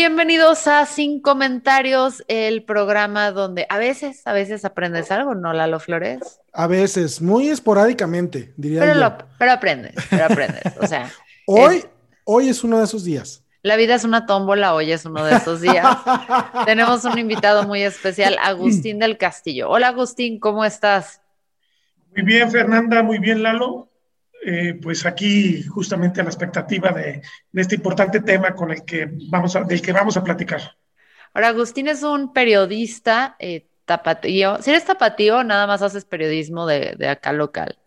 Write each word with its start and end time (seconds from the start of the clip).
Bienvenidos 0.00 0.66
a 0.66 0.84
Sin 0.84 1.22
Comentarios, 1.22 2.22
el 2.28 2.64
programa 2.64 3.30
donde 3.30 3.66
a 3.70 3.78
veces, 3.78 4.26
a 4.26 4.34
veces 4.34 4.66
aprendes 4.66 5.10
algo, 5.10 5.34
¿no, 5.34 5.54
Lalo 5.54 5.80
Flores? 5.80 6.38
A 6.52 6.66
veces, 6.66 7.22
muy 7.22 7.48
esporádicamente, 7.48 8.52
diría 8.58 8.80
Pero, 8.80 8.92
yo. 8.92 9.00
lo- 9.00 9.16
pero 9.38 9.52
aprendes, 9.52 9.94
pero 10.10 10.26
aprendes. 10.26 10.64
O 10.82 10.86
sea, 10.86 11.10
Hoy, 11.46 11.76
es- 11.76 11.88
hoy 12.24 12.48
es 12.50 12.62
uno 12.62 12.76
de 12.76 12.84
esos 12.84 13.04
días. 13.04 13.42
la 13.62 13.76
vida 13.76 13.94
es 13.94 14.04
una 14.04 14.26
tómbola, 14.26 14.74
hoy 14.74 14.92
es 14.92 15.06
uno 15.06 15.24
de 15.24 15.34
esos 15.36 15.62
días. 15.62 15.86
Tenemos 16.66 17.02
un 17.06 17.18
invitado 17.18 17.62
muy 17.66 17.80
especial, 17.82 18.36
Agustín 18.42 18.98
del 18.98 19.16
Castillo. 19.16 19.70
Hola 19.70 19.88
Agustín, 19.88 20.38
¿cómo 20.38 20.62
estás? 20.66 21.22
Muy 22.14 22.22
bien, 22.22 22.50
Fernanda, 22.50 23.02
muy 23.02 23.18
bien, 23.18 23.42
Lalo. 23.42 23.88
Eh, 24.48 24.74
pues 24.80 25.04
aquí 25.04 25.64
justamente 25.64 26.20
a 26.20 26.24
la 26.24 26.30
expectativa 26.30 26.90
de, 26.92 27.20
de 27.50 27.62
este 27.62 27.74
importante 27.74 28.20
tema 28.20 28.54
con 28.54 28.70
el 28.70 28.84
que 28.84 29.08
vamos 29.28 29.56
a, 29.56 29.64
del 29.64 29.82
que 29.82 29.90
vamos 29.92 30.16
a 30.16 30.22
platicar. 30.22 30.60
Ahora, 31.34 31.48
Agustín 31.48 31.88
es 31.88 32.02
un 32.02 32.32
periodista 32.32 33.36
eh, 33.38 33.68
tapatío. 33.84 34.62
Si 34.62 34.70
eres 34.70 34.84
tapatío, 34.84 35.44
nada 35.44 35.66
más 35.66 35.82
haces 35.82 36.04
periodismo 36.04 36.66
de, 36.66 36.94
de 36.98 37.08
acá 37.08 37.32
local. 37.32 37.78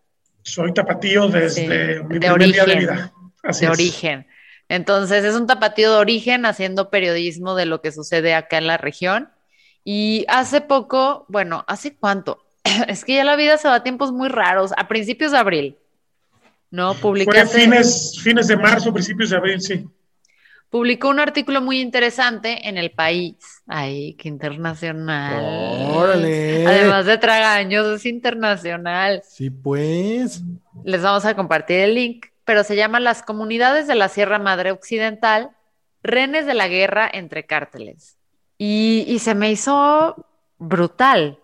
Soy 0.44 0.74
tapatío 0.74 1.30
desde 1.30 2.02
Sí, 2.02 2.04
mi 2.04 2.20
de 2.20 2.20
primer 2.20 2.52
día 2.52 2.66
de 2.66 2.74
origen, 2.74 2.78
vida. 2.78 3.14
Así 3.44 3.66
de 3.66 3.72
es. 3.72 3.72
origen. 3.72 4.28
Entonces, 4.70 5.24
es 5.24 5.36
un 5.36 5.48
tapatío 5.48 5.92
de 5.94 5.98
origen 6.00 6.46
haciendo 6.46 6.90
periodismo 6.92 7.56
de 7.56 7.66
lo 7.66 7.82
que 7.82 7.92
sucede 7.92 8.36
acá 8.36 8.58
en 8.58 8.68
la 8.68 8.78
región. 8.78 9.32
Y 9.84 10.26
hace 10.30 10.62
poco, 10.62 11.26
bueno, 11.30 11.66
¿hace 11.68 11.96
cuánto? 11.98 12.46
Es 12.88 13.06
que 13.06 13.16
ya 13.16 13.24
la 13.24 13.36
vida 13.36 13.58
se 13.58 13.68
va 13.68 13.76
a 13.76 13.84
tiempos 13.84 14.12
muy 14.12 14.30
raros, 14.30 14.74
a 14.78 14.88
principios 14.88 15.32
de 15.32 15.38
abril, 15.40 15.78
¿no? 16.72 16.94
Fue 16.94 17.02
Publicaste, 17.02 17.62
fines, 17.62 18.20
fines 18.22 18.48
de 18.48 18.58
marzo, 18.58 18.94
principios 18.94 19.30
de 19.30 19.38
abril, 19.38 19.62
sí. 19.62 19.88
publicó 20.70 21.09
un 21.09 21.20
artículo 21.20 21.62
muy 21.62 21.81
interesante 21.81 22.67
en 22.67 22.78
El 22.78 22.92
País. 22.92 23.36
Ay, 23.67 24.14
qué 24.14 24.30
internacional. 24.30 25.44
Órale. 25.95 26.66
Además 26.66 27.06
de 27.06 27.17
tragaños, 27.17 27.88
es 27.88 28.06
internacional. 28.06 29.23
Sí, 29.28 29.50
pues. 29.50 30.44
Les 30.84 31.02
vamos 31.02 31.25
a 31.25 31.36
compartir 31.36 31.80
el 31.80 31.95
link, 31.95 32.28
pero 32.46 32.63
se 32.63 32.75
llama 32.75 33.00
Las 33.00 33.24
comunidades 33.24 33.88
de 33.88 33.96
la 33.96 34.09
Sierra 34.09 34.40
Madre 34.40 34.72
Occidental, 34.72 35.51
renes 36.03 36.46
de 36.46 36.53
la 36.53 36.68
guerra 36.68 37.09
entre 37.12 37.46
cárteles. 37.46 38.18
Y, 38.57 39.06
y 39.07 39.19
se 39.19 39.36
me 39.36 39.51
hizo 39.51 40.28
brutal. 40.57 41.40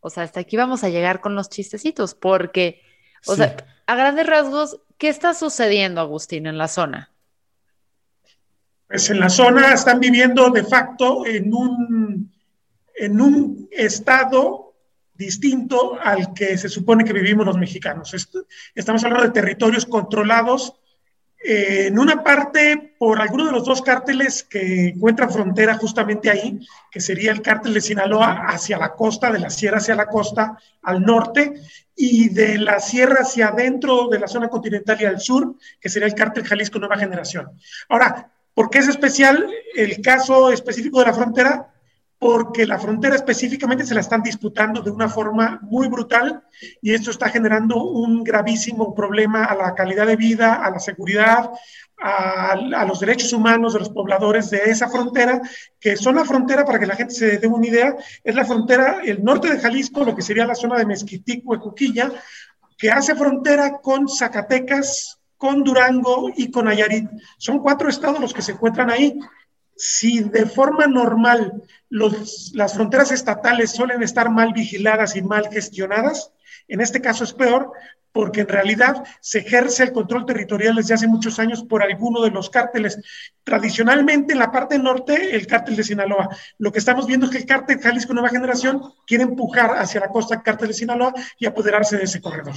O 0.00 0.10
sea, 0.10 0.22
hasta 0.22 0.40
aquí 0.40 0.56
vamos 0.56 0.84
a 0.84 0.88
llegar 0.90 1.20
con 1.20 1.34
los 1.34 1.48
chistecitos, 1.48 2.14
porque, 2.14 2.82
o 3.26 3.32
Sí. 3.34 3.38
sea, 3.42 3.56
a 3.86 3.94
grandes 3.94 4.26
rasgos, 4.26 4.80
¿qué 4.98 5.08
está 5.08 5.34
sucediendo, 5.34 6.00
Agustín, 6.00 6.46
en 6.46 6.58
la 6.58 6.68
zona? 6.68 7.10
Pues 8.86 9.10
en 9.10 9.20
la 9.20 9.28
zona 9.28 9.72
están 9.74 10.00
viviendo 10.00 10.48
de 10.50 10.64
facto 10.64 11.26
en 11.26 11.52
un, 11.52 12.32
en 12.94 13.20
un 13.20 13.68
estado 13.70 14.74
distinto 15.14 15.98
al 16.00 16.32
que 16.32 16.56
se 16.56 16.68
supone 16.68 17.04
que 17.04 17.12
vivimos 17.12 17.44
los 17.44 17.58
mexicanos. 17.58 18.14
Est- 18.14 18.34
Estamos 18.74 19.04
hablando 19.04 19.24
de 19.26 19.32
territorios 19.32 19.84
controlados, 19.84 20.74
eh, 21.42 21.86
en 21.86 21.98
una 21.98 22.22
parte 22.22 22.94
por 22.98 23.20
alguno 23.20 23.46
de 23.46 23.52
los 23.52 23.64
dos 23.64 23.82
cárteles 23.82 24.42
que 24.42 24.88
encuentran 24.88 25.30
frontera 25.30 25.74
justamente 25.74 26.30
ahí, 26.30 26.58
que 26.90 27.00
sería 27.00 27.32
el 27.32 27.42
cártel 27.42 27.74
de 27.74 27.80
Sinaloa 27.80 28.46
hacia 28.48 28.78
la 28.78 28.94
costa, 28.94 29.30
de 29.30 29.38
la 29.38 29.50
sierra 29.50 29.78
hacia 29.78 29.94
la 29.94 30.06
costa, 30.06 30.58
al 30.82 31.02
norte, 31.02 31.54
y 31.94 32.28
de 32.28 32.58
la 32.58 32.80
sierra 32.80 33.22
hacia 33.22 33.48
adentro 33.48 34.08
de 34.08 34.20
la 34.20 34.28
zona 34.28 34.48
continental 34.48 34.98
y 35.00 35.04
al 35.04 35.20
sur, 35.20 35.56
que 35.80 35.88
sería 35.88 36.06
el 36.06 36.14
cártel 36.14 36.46
Jalisco 36.46 36.78
Nueva 36.78 36.96
Generación. 36.96 37.50
Ahora, 37.88 38.30
¿Por 38.58 38.70
qué 38.70 38.78
es 38.78 38.88
especial 38.88 39.48
el 39.76 40.02
caso 40.02 40.50
específico 40.50 40.98
de 40.98 41.06
la 41.06 41.14
frontera? 41.14 41.68
Porque 42.18 42.66
la 42.66 42.78
frontera 42.78 43.14
específicamente 43.14 43.86
se 43.86 43.94
la 43.94 44.00
están 44.00 44.22
disputando 44.22 44.82
de 44.82 44.90
una 44.90 45.08
forma 45.08 45.60
muy 45.62 45.88
brutal 45.88 46.42
y 46.82 46.92
esto 46.92 47.12
está 47.12 47.28
generando 47.28 47.84
un 47.84 48.24
gravísimo 48.24 48.92
problema 48.92 49.44
a 49.44 49.54
la 49.54 49.74
calidad 49.74 50.06
de 50.06 50.16
vida, 50.16 50.54
a 50.54 50.70
la 50.70 50.80
seguridad, 50.80 51.50
a, 52.00 52.84
los 52.86 53.00
derechos 53.00 53.32
humanos 53.32 53.72
de 53.72 53.80
los 53.80 53.90
pobladores 53.90 54.50
de 54.50 54.62
esa 54.64 54.88
frontera, 54.88 55.40
que 55.80 55.96
son 55.96 56.16
la 56.16 56.24
frontera, 56.24 56.64
para 56.64 56.78
que 56.78 56.86
la 56.86 56.96
gente 56.96 57.14
se 57.14 57.38
dé 57.38 57.46
una 57.46 57.66
idea, 57.66 57.96
es 58.22 58.34
la 58.34 58.44
frontera, 58.44 59.00
el 59.04 59.22
norte 59.22 59.52
de 59.52 59.60
Jalisco, 59.60 60.04
lo 60.04 60.14
que 60.14 60.22
sería 60.22 60.46
la 60.46 60.54
zona 60.54 60.78
de 60.78 60.86
Mezquitic, 60.86 61.42
Huecuquilla, 61.44 62.12
que 62.76 62.90
hace 62.90 63.16
frontera 63.16 63.78
con 63.82 64.08
Zacatecas, 64.08 65.18
con 65.36 65.62
Durango 65.62 66.30
y 66.36 66.50
con 66.50 66.66
Nayarit. 66.66 67.08
Son 67.36 67.60
cuatro 67.60 67.88
estados 67.88 68.20
los 68.20 68.32
que 68.32 68.42
se 68.42 68.52
encuentran 68.52 68.90
ahí. 68.90 69.18
Si 69.78 70.20
de 70.24 70.44
forma 70.44 70.88
normal 70.88 71.62
las 71.88 72.74
fronteras 72.74 73.12
estatales 73.12 73.70
suelen 73.70 74.02
estar 74.02 74.28
mal 74.28 74.52
vigiladas 74.52 75.14
y 75.14 75.22
mal 75.22 75.48
gestionadas, 75.50 76.32
en 76.66 76.80
este 76.80 77.00
caso 77.00 77.22
es 77.22 77.32
peor 77.32 77.72
porque 78.12 78.40
en 78.40 78.48
realidad 78.48 79.04
se 79.20 79.38
ejerce 79.38 79.84
el 79.84 79.92
control 79.92 80.26
territorial 80.26 80.74
desde 80.74 80.94
hace 80.94 81.06
muchos 81.06 81.38
años 81.38 81.62
por 81.62 81.84
alguno 81.84 82.22
de 82.22 82.32
los 82.32 82.50
cárteles. 82.50 82.98
Tradicionalmente 83.44 84.32
en 84.32 84.40
la 84.40 84.50
parte 84.50 84.80
norte, 84.80 85.36
el 85.36 85.46
cártel 85.46 85.76
de 85.76 85.84
Sinaloa. 85.84 86.28
Lo 86.58 86.72
que 86.72 86.80
estamos 86.80 87.06
viendo 87.06 87.26
es 87.26 87.32
que 87.32 87.38
el 87.38 87.46
cártel 87.46 87.78
Jalisco 87.78 88.14
Nueva 88.14 88.30
Generación 88.30 88.82
quiere 89.06 89.22
empujar 89.22 89.76
hacia 89.76 90.00
la 90.00 90.08
costa 90.08 90.34
el 90.34 90.42
cártel 90.42 90.68
de 90.68 90.74
Sinaloa 90.74 91.14
y 91.38 91.46
apoderarse 91.46 91.96
de 91.96 92.04
ese 92.04 92.20
corredor. 92.20 92.54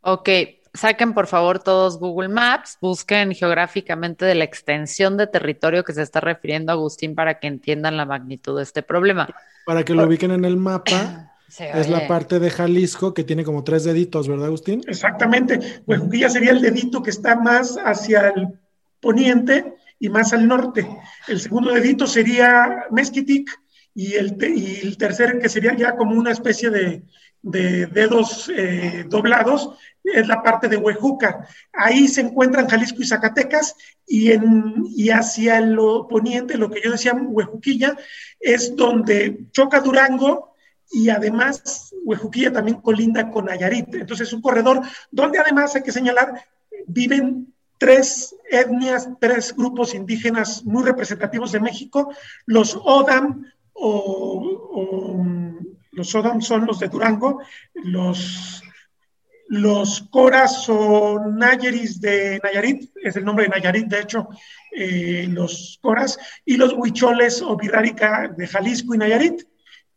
Ok, 0.00 0.28
saquen 0.78 1.12
por 1.12 1.26
favor 1.26 1.58
todos 1.58 1.98
Google 1.98 2.28
Maps, 2.28 2.78
busquen 2.80 3.34
geográficamente 3.34 4.24
de 4.24 4.34
la 4.34 4.44
extensión 4.44 5.16
de 5.16 5.26
territorio 5.26 5.84
que 5.84 5.92
se 5.92 6.02
está 6.02 6.20
refiriendo 6.20 6.72
Agustín 6.72 7.14
para 7.14 7.38
que 7.38 7.46
entiendan 7.48 7.96
la 7.96 8.04
magnitud 8.06 8.56
de 8.56 8.62
este 8.62 8.82
problema. 8.82 9.28
Para 9.66 9.84
que 9.84 9.94
lo 9.94 10.04
ubiquen 10.04 10.30
en 10.30 10.44
el 10.44 10.56
mapa, 10.56 11.32
es 11.58 11.88
la 11.88 12.06
parte 12.06 12.38
de 12.38 12.50
Jalisco 12.50 13.12
que 13.14 13.24
tiene 13.24 13.44
como 13.44 13.64
tres 13.64 13.84
deditos, 13.84 14.28
¿verdad, 14.28 14.46
Agustín? 14.46 14.82
Exactamente. 14.86 15.82
Huejuquilla 15.86 16.30
sería 16.30 16.52
el 16.52 16.60
dedito 16.62 17.02
que 17.02 17.10
está 17.10 17.36
más 17.36 17.76
hacia 17.84 18.28
el 18.28 18.48
poniente 19.00 19.74
y 19.98 20.08
más 20.08 20.32
al 20.32 20.46
norte. 20.46 20.88
El 21.26 21.40
segundo 21.40 21.72
dedito 21.72 22.06
sería 22.06 22.84
Mezquitic 22.90 23.50
y 23.94 24.14
el, 24.14 24.36
te- 24.36 24.54
y 24.54 24.80
el 24.82 24.96
tercer, 24.96 25.38
que 25.40 25.48
sería 25.48 25.74
ya 25.74 25.96
como 25.96 26.14
una 26.14 26.30
especie 26.30 26.70
de, 26.70 27.02
de 27.42 27.86
dedos 27.86 28.50
eh, 28.54 29.04
doblados, 29.08 29.70
es 30.14 30.26
la 30.26 30.42
parte 30.42 30.68
de 30.68 30.76
Huejuca. 30.76 31.46
Ahí 31.72 32.08
se 32.08 32.22
encuentran 32.22 32.68
Jalisco 32.68 33.02
y 33.02 33.06
Zacatecas 33.06 33.76
y, 34.06 34.32
en, 34.32 34.84
y 34.96 35.10
hacia 35.10 35.58
el 35.58 35.76
poniente, 36.08 36.56
lo 36.56 36.70
que 36.70 36.80
yo 36.82 36.92
decía, 36.92 37.14
Huejuquilla, 37.14 37.96
es 38.40 38.74
donde 38.74 39.46
choca 39.52 39.80
Durango 39.80 40.54
y 40.90 41.10
además 41.10 41.94
Huejuquilla 42.04 42.52
también 42.52 42.80
colinda 42.80 43.30
con 43.30 43.46
Nayarit. 43.46 43.94
Entonces 43.94 44.28
es 44.28 44.32
un 44.32 44.42
corredor 44.42 44.80
donde 45.10 45.38
además 45.38 45.74
hay 45.74 45.82
que 45.82 45.92
señalar, 45.92 46.44
viven 46.86 47.52
tres 47.78 48.34
etnias, 48.50 49.08
tres 49.20 49.54
grupos 49.54 49.94
indígenas 49.94 50.64
muy 50.64 50.84
representativos 50.84 51.52
de 51.52 51.60
México, 51.60 52.12
los 52.46 52.74
Odam 52.74 53.44
o, 53.72 54.70
o 54.72 55.26
los 55.92 56.14
Odam 56.14 56.40
son 56.40 56.66
los 56.66 56.78
de 56.80 56.88
Durango, 56.88 57.40
los 57.74 58.62
los 59.48 60.02
coras 60.10 60.68
o 60.68 61.18
nayeris 61.20 62.00
de 62.00 62.38
Nayarit, 62.42 62.90
es 63.02 63.16
el 63.16 63.24
nombre 63.24 63.44
de 63.44 63.50
Nayarit, 63.50 63.86
de 63.86 64.00
hecho, 64.00 64.28
eh, 64.70 65.26
los 65.28 65.78
coras, 65.80 66.18
y 66.44 66.56
los 66.56 66.74
huicholes 66.74 67.40
o 67.42 67.56
birrárica 67.56 68.28
de 68.36 68.46
Jalisco 68.46 68.94
y 68.94 68.98
Nayarit. 68.98 69.42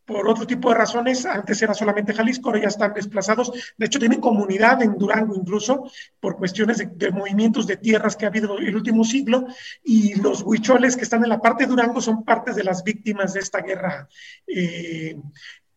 Por 0.03 0.27
otro 0.27 0.48
tipo 0.48 0.69
de 0.69 0.75
razones, 0.75 1.25
antes 1.25 1.62
era 1.62 1.74
solamente 1.74 2.13
Jalisco, 2.13 2.50
ahora 2.50 2.63
ya 2.63 2.68
están 2.68 2.94
desplazados. 2.94 3.51
De 3.77 3.86
hecho, 3.86 4.00
tienen 4.00 4.19
comunidad 4.19 4.81
en 4.81 4.98
Durango 4.98 5.36
incluso, 5.36 5.89
por 6.19 6.38
cuestiones 6.38 6.86
de, 6.97 7.12
movimientos 7.12 7.65
de 7.68 7.77
tierras 7.77 8.18
que 8.18 8.25
ha 8.25 8.30
habido 8.30 8.57
el 8.57 8.75
último 8.75 9.06
siglo. 9.06 9.45
Y 9.83 10.15
los 10.15 10.42
huicholes 10.42 10.97
que 10.97 11.04
están 11.04 11.24
en 11.24 11.30
la 11.30 11.39
parte 11.39 11.63
de 11.63 11.69
Durango 11.69 12.01
son 12.01 12.25
partes 12.25 12.56
de 12.56 12.63
las 12.63 12.83
víctimas 12.83 13.33
de 13.33 13.39
esta 13.39 13.62
guerra 13.62 14.09
eh, 14.47 15.15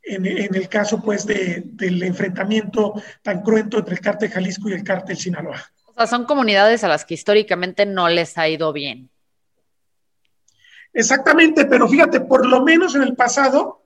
en, 0.05 0.55
el 0.55 0.69
caso 0.69 1.01
pues 1.01 1.27
del 1.27 2.03
enfrentamiento 2.03 2.95
tan 3.23 3.43
cruento 3.43 3.79
entre 3.79 3.95
el 3.95 4.01
cártel 4.01 4.31
Jalisco 4.31 4.69
y 4.69 4.75
el 4.75 4.85
cártel 4.85 5.17
Sinaloa. 5.17 5.63
O 5.87 5.95
sea, 5.95 6.07
son 6.07 6.25
comunidades 6.25 6.85
a 6.85 6.89
las 6.89 7.05
que 7.05 7.15
históricamente 7.15 7.87
no 7.87 8.09
les 8.09 8.37
ha 8.37 8.49
ido 8.49 8.73
bien. 8.73 9.11
Exactamente, 10.93 11.65
pero 11.67 11.89
fíjate, 11.89 12.21
por 12.21 12.47
lo 12.47 12.63
menos 12.63 12.95
en 12.95 13.03
el 13.03 13.15
pasado, 13.15 13.83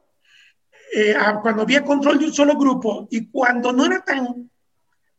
eh, 0.94 1.14
cuando 1.42 1.62
había 1.62 1.84
control 1.84 2.18
de 2.18 2.26
un 2.26 2.34
solo 2.34 2.56
grupo 2.56 3.08
y 3.10 3.28
cuando 3.30 3.72
no 3.72 3.86
era 3.86 4.04
tan 4.04 4.50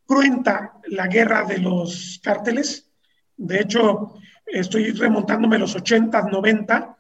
cruenta 0.06 0.74
la 0.86 1.08
guerra 1.08 1.44
de 1.46 1.60
los 1.60 2.20
cárteles, 2.24 2.90
de 3.38 3.62
hecho, 3.62 4.16
estoy 4.46 4.92
remontándome 4.92 5.56
a 5.56 5.60
los 5.60 5.76
80, 5.76 6.24
90, 6.24 6.98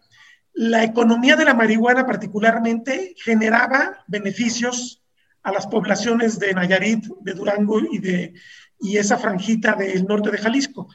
la 0.53 0.83
economía 0.83 1.35
de 1.35 1.45
la 1.45 1.53
marihuana 1.53 2.05
particularmente 2.05 3.15
generaba 3.23 4.03
beneficios 4.07 5.01
a 5.43 5.51
las 5.51 5.67
poblaciones 5.67 6.39
de 6.39 6.53
Nayarit, 6.53 7.05
de 7.21 7.33
Durango 7.33 7.79
y 7.91 7.99
de 7.99 8.33
y 8.79 8.97
esa 8.97 9.17
franjita 9.17 9.73
del 9.73 10.05
norte 10.05 10.31
de 10.31 10.37
Jalisco. 10.37 10.87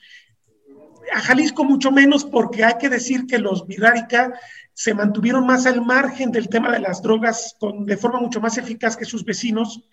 A 1.13 1.21
Jalisco 1.21 1.65
mucho 1.65 1.91
menos 1.91 2.25
porque 2.25 2.65
hay 2.65 2.75
que 2.79 2.89
decir 2.89 3.27
que 3.27 3.39
los 3.39 3.67
Virárica 3.67 4.33
se 4.73 4.95
mantuvieron 4.95 5.47
más 5.47 5.67
al 5.67 5.85
margen 5.85 6.33
del 6.33 6.49
tema 6.49 6.73
de 6.73 6.81
las 6.81 7.03
drogas 7.03 7.57
con, 7.61 7.85
de 7.85 7.97
forma 7.97 8.21
mucho 8.21 8.41
más 8.41 8.57
eficaz 8.59 8.97
que 8.97 9.05
sus 9.05 9.25
vecinos 9.25 9.85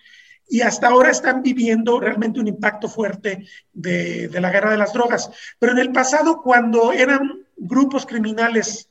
y 0.50 0.62
hasta 0.62 0.88
ahora 0.88 1.12
están 1.12 1.42
viviendo 1.44 2.00
realmente 2.00 2.40
un 2.40 2.48
impacto 2.48 2.88
fuerte 2.90 3.46
de, 3.74 4.28
de 4.28 4.42
la 4.42 4.52
guerra 4.52 4.72
de 4.72 4.78
las 4.78 4.94
drogas. 4.94 5.30
Pero 5.60 5.74
en 5.74 5.80
el 5.80 5.92
pasado, 5.92 6.42
cuando 6.42 6.92
eran 6.94 7.46
grupos 7.58 8.06
criminales 8.06 8.90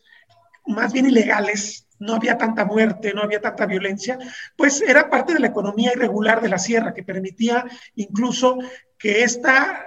más 0.67 0.93
bien 0.93 1.07
ilegales, 1.07 1.87
no 1.99 2.15
había 2.15 2.39
tanta 2.39 2.65
muerte, 2.65 3.13
no 3.15 3.23
había 3.23 3.41
tanta 3.41 3.67
violencia, 3.67 4.19
pues 4.57 4.81
era 4.81 5.11
parte 5.11 5.35
de 5.35 5.41
la 5.41 5.49
economía 5.49 5.93
irregular 5.93 6.41
de 6.41 6.49
la 6.49 6.59
sierra 6.59 6.95
que 6.95 7.03
permitía 7.03 7.65
incluso 7.95 8.59
que 8.99 9.23
esta 9.23 9.87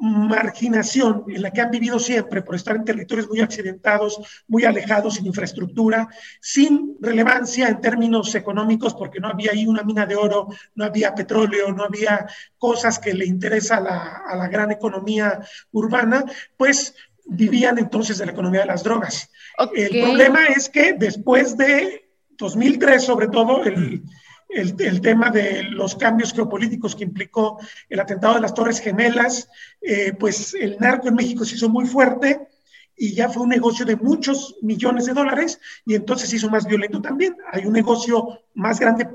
marginación 0.00 1.24
en 1.26 1.42
la 1.42 1.50
que 1.50 1.60
han 1.60 1.72
vivido 1.72 1.98
siempre 1.98 2.42
por 2.42 2.54
estar 2.54 2.76
en 2.76 2.84
territorios 2.84 3.28
muy 3.28 3.40
accidentados, 3.40 4.44
muy 4.46 4.64
alejados, 4.64 5.14
sin 5.14 5.26
infraestructura, 5.26 6.08
sin 6.40 6.96
relevancia 7.00 7.68
en 7.68 7.80
términos 7.80 8.32
económicos, 8.34 8.94
porque 8.94 9.18
no 9.18 9.28
había 9.28 9.50
ahí 9.50 9.66
una 9.66 9.82
mina 9.82 10.06
de 10.06 10.14
oro, 10.14 10.48
no 10.76 10.84
había 10.84 11.14
petróleo, 11.14 11.72
no 11.72 11.82
había 11.82 12.26
cosas 12.58 12.98
que 13.00 13.12
le 13.12 13.26
interesa 13.26 13.78
a 13.78 13.80
la, 13.80 14.22
a 14.28 14.36
la 14.36 14.48
gran 14.48 14.70
economía 14.70 15.40
urbana, 15.72 16.24
pues 16.56 16.94
vivían 17.28 17.78
entonces 17.78 18.18
de 18.18 18.26
la 18.26 18.32
economía 18.32 18.60
de 18.60 18.66
las 18.66 18.82
drogas. 18.82 19.30
El 19.74 20.02
problema 20.02 20.46
es 20.46 20.68
que 20.68 20.94
después 20.94 21.56
de 21.56 22.10
2003, 22.38 23.02
sobre 23.02 23.28
todo, 23.28 23.64
el, 23.64 24.02
el, 24.48 25.00
tema 25.00 25.30
de 25.30 25.64
los 25.64 25.94
cambios 25.94 26.32
geopolíticos 26.32 26.96
que 26.96 27.04
implicó 27.04 27.58
el 27.88 28.00
atentado 28.00 28.34
de 28.34 28.40
las 28.40 28.54
Torres 28.54 28.80
Gemelas, 28.80 29.48
eh, 29.80 30.12
pues 30.18 30.54
el 30.54 30.78
narco 30.78 31.08
en 31.08 31.14
México 31.14 31.44
se 31.44 31.56
hizo 31.56 31.68
muy 31.68 31.86
fuerte 31.86 32.48
y 32.96 33.14
ya 33.14 33.28
fue 33.28 33.42
un 33.42 33.50
negocio 33.50 33.84
de 33.84 33.96
muchos 33.96 34.56
millones 34.62 35.06
de 35.06 35.12
dólares 35.12 35.60
y 35.84 35.94
entonces 35.94 36.30
se 36.30 36.36
hizo 36.36 36.50
más 36.50 36.66
violento 36.66 37.00
también. 37.00 37.36
Hay 37.52 37.66
un 37.66 37.72
negocio 37.72 38.40
más 38.54 38.80
grande 38.80 39.08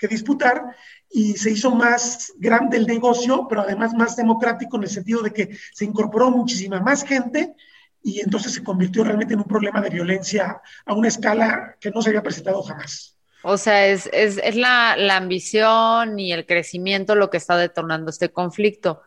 que 0.00 0.08
disputar 0.08 0.62
y 1.10 1.34
se 1.34 1.50
hizo 1.50 1.74
más 1.74 2.32
grande 2.38 2.78
el 2.78 2.86
negocio, 2.86 3.46
pero 3.48 3.60
además 3.62 3.92
más 3.92 4.16
democrático 4.16 4.76
en 4.76 4.84
el 4.84 4.88
sentido 4.88 5.22
de 5.22 5.32
que 5.32 5.56
se 5.74 5.84
incorporó 5.84 6.30
muchísima 6.30 6.80
más 6.80 7.04
gente 7.04 7.54
y 8.02 8.20
entonces 8.20 8.54
se 8.54 8.64
convirtió 8.64 9.04
realmente 9.04 9.34
en 9.34 9.40
un 9.40 9.46
problema 9.46 9.80
de 9.80 9.90
violencia 9.90 10.60
a 10.86 10.94
una 10.94 11.08
escala 11.08 11.76
que 11.78 11.90
no 11.90 12.00
se 12.00 12.10
había 12.10 12.22
presentado 12.22 12.62
jamás. 12.62 13.18
O 13.42 13.56
sea, 13.56 13.86
es, 13.86 14.08
la, 14.54 15.16
ambición 15.16 16.18
y 16.18 16.32
el 16.32 16.46
crecimiento 16.46 17.14
lo 17.14 17.30
que 17.30 17.38
está 17.38 17.56
detonando 17.56 18.10
este 18.10 18.30
conflicto. 18.30 19.02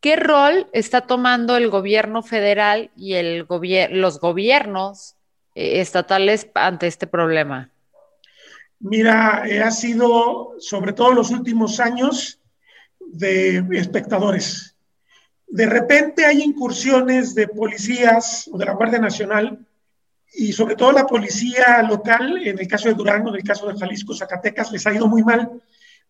¿Qué 0.00 0.16
rol 0.16 0.68
está 0.72 1.02
tomando 1.02 1.56
el 1.56 1.68
gobierno 1.68 2.22
federal 2.22 2.90
y 2.96 3.14
el 3.14 3.46
los 3.90 4.20
gobiernos 4.20 5.16
eh, 5.54 5.80
estatales 5.80 6.48
ante 6.54 6.86
este 6.86 7.06
problema? 7.06 7.71
Mira, 8.82 9.44
eh, 9.46 9.62
ha 9.62 9.70
sido, 9.70 10.56
sobre 10.58 10.92
todo 10.92 11.12
los 11.12 11.30
últimos 11.30 11.78
años, 11.78 12.40
de 12.98 13.64
espectadores. 13.72 14.74
De 15.46 15.66
repente 15.66 16.24
hay 16.24 16.42
incursiones 16.42 17.34
de 17.34 17.46
policías 17.46 18.48
o 18.52 18.58
de 18.58 18.64
la 18.64 18.74
Guardia 18.74 18.98
Nacional 18.98 19.64
y 20.34 20.52
sobre 20.52 20.74
todo 20.74 20.90
la 20.90 21.06
policía 21.06 21.82
local, 21.82 22.44
en 22.44 22.58
el 22.58 22.66
caso 22.66 22.88
de 22.88 22.94
Durango, 22.94 23.28
en 23.28 23.36
el 23.36 23.44
caso 23.44 23.68
de 23.68 23.78
Jalisco, 23.78 24.14
Zacatecas, 24.14 24.72
les 24.72 24.84
ha 24.86 24.94
ido 24.94 25.06
muy 25.06 25.22
mal 25.22 25.62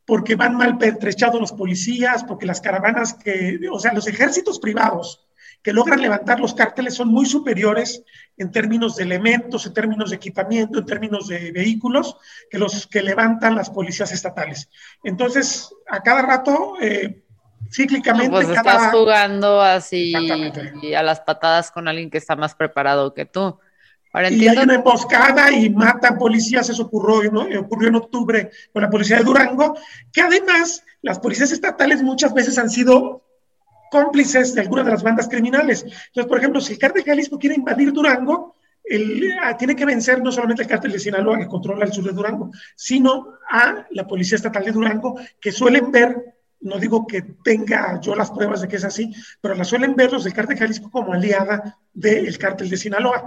porque 0.07 0.35
van 0.35 0.57
mal 0.57 0.79
pertrechados 0.79 1.41
los 1.41 1.53
policías, 1.53 2.25
porque 2.25 2.47
las 2.47 2.61
caravanas 2.61 3.15
que, 3.15 3.61
o 3.71 3.79
sea, 3.79 3.93
los 3.93 4.07
ejércitos 4.09 4.59
privados 4.59 5.27
que 5.63 5.73
logran 5.73 6.01
levantar 6.01 6.41
los 6.41 6.55
cárteles 6.55 6.95
son 6.95 7.09
muy 7.09 7.27
superiores 7.27 8.03
en 8.37 8.51
términos 8.51 8.97
de 8.97 9.05
elementos, 9.05 9.65
en 9.67 9.75
términos 9.75 10.11
de 10.11 10.17
equipamiento, 10.17 10.81
en 10.81 10.87
términos 10.87 11.29
de 11.29 11.53
vehículos, 11.53 12.17
que 12.51 12.59
los 12.59 12.87
que 12.87 13.03
levantan 13.03 13.55
las 13.55 13.71
policías 13.71 14.13
estatales. 14.13 14.69
Entonces, 15.05 15.73
a 15.89 16.03
cada 16.03 16.23
rato, 16.23 16.75
eh, 16.81 17.23
cíclicamente... 17.71 18.31
pues 18.31 18.49
estás 18.49 18.93
jugando 18.93 19.61
así 19.63 20.15
a 20.95 21.03
las 21.03 21.21
patadas 21.21 21.71
con 21.71 21.87
alguien 21.87 22.11
que 22.11 22.19
está 22.19 22.35
más 22.35 22.55
preparado 22.55 23.15
que 23.15 23.25
tú. 23.25 23.59
y 24.31 24.49
hay 24.49 24.59
una 24.59 24.75
emboscada 24.75 25.53
y 25.53 25.71
matan 25.71 26.19
policías, 26.19 26.69
eso 26.69 26.83
ocurrió, 26.83 27.31
¿no? 27.31 27.61
ocurrió 27.61 27.89
en 27.89 27.97
octubre 27.97 28.51
con 28.73 28.83
la 28.83 28.91
policía 28.91 29.19
de 29.19 29.25
Durango, 29.25 29.79
que 30.13 30.23
además 30.23 30.85
las 31.03 31.21
policías 31.21 31.53
estatales 31.53 32.03
muchas 32.03 32.35
veces 32.35 32.59
han 32.59 32.69
sido 32.69 33.22
cómplices 33.93 34.55
de 34.55 34.63
algunas 34.63 34.87
de 34.87 34.91
las 34.91 35.03
bandas 35.03 35.29
criminales. 35.29 35.83
Entonces, 35.83 36.27
por 36.27 36.39
ejemplo, 36.39 36.63
si 36.63 36.73
el 36.73 36.79
cártel 36.79 37.05
Jalisco 37.05 37.39
quiere 37.39 37.57
invadir 37.57 37.93
Durango, 37.93 38.57
ah, 39.43 39.55
tiene 39.59 39.77
que 39.77 39.85
vencer 39.85 40.23
no 40.23 40.33
solamente 40.33 40.63
el 40.63 40.69
cártel 40.69 40.93
de 40.93 40.99
Sinaloa 40.99 41.39
que 41.39 41.47
controla 41.47 41.85
el 41.85 41.93
sur 41.93 42.05
de 42.05 42.13
Durango, 42.13 42.51
sino 42.75 43.35
a 43.51 43.87
la 43.91 44.07
Policía 44.07 44.37
Estatal 44.37 44.65
de 44.65 44.73
Durango, 44.73 45.21
que 45.39 45.53
suelen 45.53 45.93
ver, 45.93 46.37
no 46.61 46.79
digo 46.79 47.07
que 47.07 47.21
tenga 47.45 48.01
yo 48.01 48.15
las 48.15 48.31
pruebas 48.31 48.63
de 48.63 48.69
que 48.69 48.77
es 48.77 48.85
así, 48.85 49.13
pero 49.43 49.55
la 49.55 49.65
suelen 49.65 49.95
ver 49.95 50.11
los 50.11 50.25
del 50.25 50.33
cártel 50.33 50.59
Jalisco 50.59 50.91
como 50.91 51.13
aliada 51.13 51.79
del 51.93 52.39
cártel 52.39 52.71
de 52.71 52.79
Sinaloa. 52.79 53.27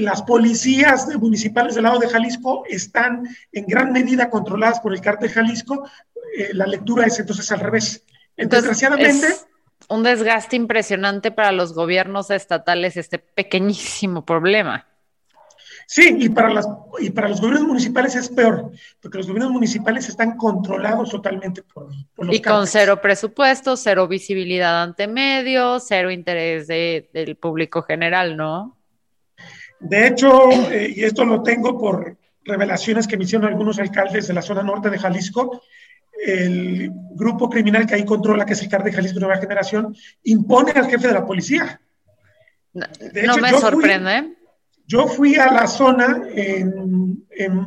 Las 0.00 0.22
policías 0.22 1.14
municipales 1.18 1.74
del 1.74 1.84
lado 1.84 1.98
de 1.98 2.08
Jalisco 2.08 2.64
están 2.66 3.28
en 3.52 3.66
gran 3.66 3.92
medida 3.92 4.30
controladas 4.30 4.80
por 4.80 4.94
el 4.94 5.02
cártel 5.02 5.28
Jalisco. 5.28 5.86
Eh, 6.38 6.54
la 6.54 6.66
lectura 6.66 7.04
es 7.04 7.20
entonces 7.20 7.52
al 7.52 7.60
revés. 7.60 8.02
Entonces, 8.34 8.70
Desgraciadamente 8.70 9.55
un 9.88 10.02
desgaste 10.02 10.56
impresionante 10.56 11.30
para 11.30 11.52
los 11.52 11.74
gobiernos 11.74 12.30
estatales 12.30 12.96
este 12.96 13.18
pequeñísimo 13.18 14.24
problema. 14.24 14.86
Sí, 15.88 16.16
y 16.18 16.28
para, 16.28 16.52
las, 16.52 16.66
y 16.98 17.10
para 17.10 17.28
los 17.28 17.40
gobiernos 17.40 17.68
municipales 17.68 18.16
es 18.16 18.28
peor, 18.28 18.72
porque 19.00 19.18
los 19.18 19.28
gobiernos 19.28 19.52
municipales 19.52 20.08
están 20.08 20.36
controlados 20.36 21.10
totalmente 21.10 21.62
por, 21.62 21.88
los 22.16 22.34
Y 22.34 22.42
con 22.42 22.66
cero 22.66 23.00
presupuesto, 23.00 23.76
cero 23.76 24.08
visibilidad 24.08 24.82
ante 24.82 25.06
medios, 25.06 25.84
cero 25.86 26.10
interés 26.10 26.66
del 26.66 27.36
público 27.36 27.82
general, 27.82 28.36
¿no? 28.36 28.76
De 29.78 30.08
hecho, 30.08 30.50
eh, 30.72 30.92
y 30.96 31.04
esto 31.04 31.24
lo 31.24 31.42
tengo 31.42 31.78
por 31.78 32.16
revelaciones 32.44 33.06
que 33.06 33.16
me 33.16 33.24
hicieron 33.24 33.46
algunos 33.46 33.78
alcaldes 33.78 34.26
de 34.26 34.34
la 34.34 34.42
zona 34.42 34.64
norte 34.64 34.90
de 34.90 34.98
Jalisco, 34.98 35.62
el 36.24 36.90
grupo 37.14 37.48
criminal 37.48 37.86
que 37.86 37.94
ahí 37.94 38.04
controla, 38.04 38.44
que 38.44 38.52
es 38.52 38.62
el 38.62 38.68
CAR 38.68 38.84
de 38.84 38.92
Jalisco 38.92 39.20
Nueva 39.20 39.38
Generación, 39.38 39.94
impone 40.24 40.72
al 40.72 40.86
jefe 40.86 41.08
de 41.08 41.14
la 41.14 41.26
policía. 41.26 41.80
No, 42.72 43.36
me 43.38 43.50
sorprende. 43.52 44.36
yo 44.86 45.08
fui 45.08 45.36
a 45.36 45.50
la 45.50 45.66
zona 45.66 46.22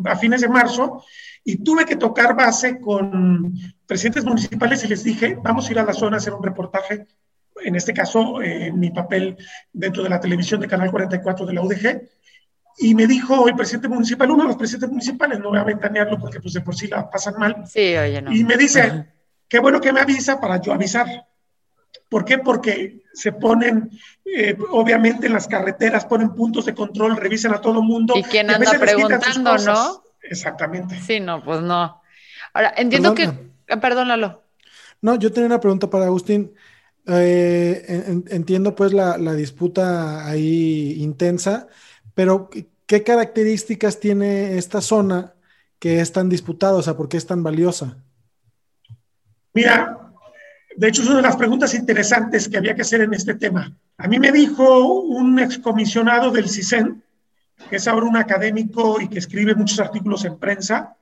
a 0.05 0.15
fines 0.15 0.41
de 0.41 0.49
marzo 0.49 1.03
y 1.43 1.63
tuve 1.63 1.85
que 1.85 1.95
tocar 1.95 2.35
base 2.35 2.79
con 2.79 3.53
presidentes 3.87 4.25
municipales 4.25 4.83
y 4.83 4.87
les 4.87 5.03
dije, 5.03 5.37
vamos 5.41 5.67
a 5.67 5.71
ir 5.71 5.79
a 5.79 5.83
la 5.83 5.93
zona 5.93 6.17
a 6.17 6.19
hacer 6.19 6.33
un 6.33 6.43
reportaje, 6.43 7.07
en 7.63 7.75
este 7.75 7.93
caso, 7.93 8.41
eh, 8.41 8.71
mi 8.71 8.91
papel 8.91 9.35
dentro 9.73 10.03
de 10.03 10.09
la 10.09 10.19
televisión 10.19 10.61
de 10.61 10.67
Canal 10.67 10.91
44 10.91 11.45
de 11.45 11.53
la 11.53 11.61
UDG, 11.61 12.01
y 12.81 12.95
me 12.95 13.07
dijo 13.07 13.47
el 13.47 13.55
presidente 13.55 13.89
municipal, 13.89 14.31
uno 14.31 14.43
de 14.43 14.49
los 14.49 14.57
presidentes 14.57 14.89
municipales, 14.89 15.39
no 15.39 15.49
voy 15.49 15.59
a 15.59 15.63
ventanearlo 15.63 16.17
porque 16.17 16.39
pues 16.39 16.53
de 16.53 16.61
por 16.61 16.75
sí 16.75 16.87
la 16.87 17.09
pasan 17.09 17.35
mal. 17.37 17.63
Sí, 17.67 17.95
oye, 17.97 18.21
no. 18.21 18.33
Y 18.33 18.43
me 18.45 18.55
dice, 18.55 19.05
qué 19.49 19.59
bueno 19.59 19.81
que 19.81 19.91
me 19.91 19.99
avisa 19.99 20.39
para 20.39 20.61
yo 20.61 20.73
avisar. 20.73 21.27
¿Por 22.07 22.23
qué? 22.23 22.37
Porque 22.37 23.03
se 23.13 23.33
ponen, 23.33 23.91
eh, 24.23 24.57
obviamente 24.71 25.27
en 25.27 25.33
las 25.33 25.47
carreteras, 25.47 26.05
ponen 26.05 26.33
puntos 26.33 26.65
de 26.65 26.73
control, 26.73 27.17
revisan 27.17 27.53
a 27.53 27.59
todo 27.59 27.81
mundo. 27.81 28.13
¿Y 28.15 28.23
quién 28.23 28.49
anda 28.49 28.71
preguntando, 28.79 29.57
no? 29.57 30.03
Exactamente. 30.23 30.99
Sí, 31.01 31.19
no, 31.19 31.43
pues 31.43 31.61
no. 31.61 32.01
Ahora, 32.53 32.73
entiendo 32.77 33.13
que... 33.13 33.29
Ah, 33.67 33.79
perdónalo. 33.79 34.43
No, 35.01 35.15
yo 35.15 35.31
tenía 35.31 35.47
una 35.47 35.59
pregunta 35.59 35.89
para 35.89 36.05
Agustín. 36.05 36.53
Eh, 37.07 38.23
entiendo 38.29 38.75
pues 38.75 38.93
la, 38.93 39.17
la, 39.17 39.33
disputa 39.33 40.27
ahí 40.27 40.95
intensa, 40.99 41.67
pero 42.15 42.49
¿qué 42.85 43.03
características 43.03 43.99
tiene 43.99 44.57
esta 44.57 44.81
zona 44.81 45.33
que 45.79 45.99
es 45.99 46.11
tan 46.11 46.29
disputada? 46.29 46.75
O 46.77 46.81
sea, 46.81 46.97
¿por 46.97 47.09
qué 47.09 47.17
es 47.17 47.25
tan 47.25 47.43
valiosa? 47.43 47.97
Mira, 49.53 49.99
de 50.75 50.87
hecho, 50.87 51.01
es 51.01 51.07
una 51.07 51.17
de 51.17 51.23
las 51.23 51.35
preguntas 51.35 51.73
interesantes 51.73 52.47
que 52.47 52.57
había 52.57 52.75
que 52.75 52.83
hacer 52.83 53.01
en 53.01 53.13
este 53.13 53.35
tema. 53.35 53.75
A 53.97 54.07
mí 54.07 54.19
me 54.19 54.31
dijo 54.31 54.93
un 54.93 55.39
excomisionado 55.39 56.31
del 56.31 56.47
CISEN, 56.47 57.03
que 57.69 57.75
es 57.75 57.87
ahora 57.87 58.05
un 58.05 58.15
académico 58.15 59.01
y 59.01 59.09
que 59.09 59.19
escribe 59.19 59.55
muchos 59.55 59.79
artículos 59.79 60.23
en 60.25 60.37
prensa. 60.37 60.95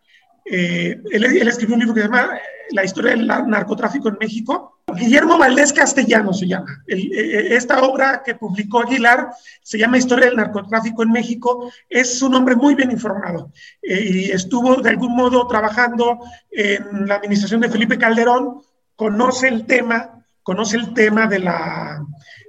Eh, 0.44 1.00
él, 1.12 1.48
escribió 1.48 1.76
un 1.76 1.82
libro 1.82 1.94
que 1.94 2.02
se 2.02 2.08
llama 2.08 2.32
La 2.72 2.84
historia 2.84 3.12
del 3.12 3.28
narcotráfico 3.28 4.10
en 4.10 4.18
México. 4.20 4.77
Guillermo 4.96 5.38
Valdés 5.38 5.74
Castellano 5.74 6.34
se 6.34 6.48
llama. 6.48 6.84
Eh, 6.88 6.96
eh, 6.96 7.56
esta 7.56 7.82
obra 7.82 8.24
que 8.24 8.36
publicó 8.36 8.80
Aguilar 8.80 9.32
se 9.62 9.78
llama 9.78 9.98
Historia 9.98 10.28
del 10.28 10.38
narcotráfico 10.38 11.04
en 11.04 11.12
México. 11.12 11.72
Es 11.90 12.22
un 12.22 12.34
hombre 12.36 12.56
muy 12.56 12.74
bien 12.74 12.92
informado 12.92 13.52
y 13.82 14.32
estuvo 14.32 14.78
de 14.78 14.90
algún 14.90 15.16
modo 15.16 15.46
trabajando 15.48 16.20
en 16.52 17.06
la 17.06 17.16
administración 17.16 17.62
de 17.62 17.70
Felipe 17.70 17.98
Calderón 17.98 18.62
conoce 18.98 19.48
el 19.48 19.66
tema, 19.66 20.26
conoce 20.42 20.76
el 20.76 20.94
tema 20.94 21.28
de 21.28 21.40
la, 21.40 22.04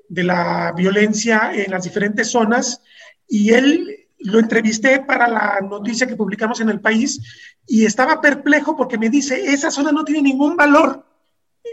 de 0.08 0.24
la 0.24 0.72
violencia 0.76 1.52
en 1.54 1.70
las 1.70 1.84
diferentes 1.84 2.30
zonas 2.30 2.82
y 3.28 3.52
él 3.52 4.08
lo 4.20 4.40
entrevisté 4.40 5.00
para 5.00 5.28
la 5.28 5.60
noticia 5.60 6.06
que 6.06 6.16
publicamos 6.16 6.60
en 6.60 6.70
el 6.70 6.80
país 6.80 7.20
y 7.66 7.84
estaba 7.84 8.20
perplejo 8.20 8.76
porque 8.76 8.98
me 8.98 9.10
dice, 9.10 9.52
esa 9.52 9.70
zona 9.70 9.92
no 9.92 10.04
tiene 10.04 10.22
ningún 10.22 10.56
valor 10.56 11.04